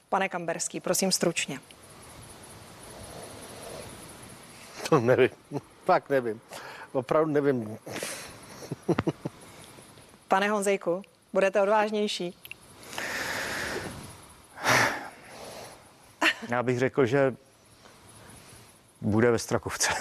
Pane 0.10 0.30
Kamberský, 0.30 0.80
prosím 0.80 1.12
stručně. 1.12 1.60
To 4.90 5.00
nevím. 5.00 5.30
Fakt 5.86 6.10
nevím. 6.10 6.42
Opravdu 6.92 7.32
nevím. 7.32 7.78
Pane 10.28 10.50
Honzejku, 10.50 11.02
budete 11.34 11.62
odvážnější? 11.62 12.38
Já 16.50 16.64
bych 16.64 16.80
řekl, 16.80 17.06
že 17.06 17.36
bude 19.02 19.32
ve 19.32 19.40
Strakovce. 19.40 19.94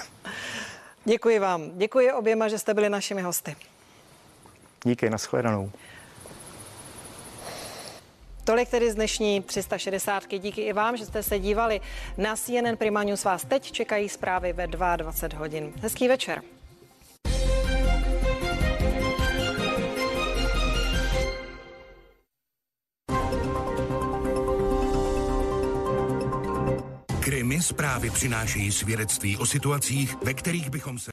Děkuji 1.05 1.38
vám. 1.38 1.71
Děkuji 1.75 2.12
oběma, 2.12 2.49
že 2.49 2.59
jste 2.59 2.75
byli 2.75 2.88
našimi 2.88 3.23
hosty. 3.23 3.57
Díky, 4.85 5.11
nashledanou. 5.11 5.71
Tolik 8.45 8.69
tedy 8.69 8.91
z 8.91 8.95
dnešní 8.95 9.43
360. 9.43 10.23
Díky 10.38 10.61
i 10.61 10.73
vám, 10.73 10.97
že 10.97 11.07
jste 11.07 11.23
se 11.23 11.38
dívali 11.38 11.81
na 12.19 12.37
CNN 12.37 12.77
Prima 12.77 13.03
News. 13.03 13.25
Vás 13.25 13.45
teď 13.45 13.73
čekají 13.73 14.09
zprávy 14.09 14.53
ve 14.53 14.67
22 14.67 15.38
hodin. 15.38 15.73
Hezký 15.83 16.09
večer. 16.09 16.43
Zprávy 27.62 28.11
přinášejí 28.11 28.72
svědectví 28.72 29.37
o 29.37 29.46
situacích, 29.46 30.16
ve 30.25 30.35
kterých 30.35 30.70
bychom 30.70 30.98
se 30.98 31.11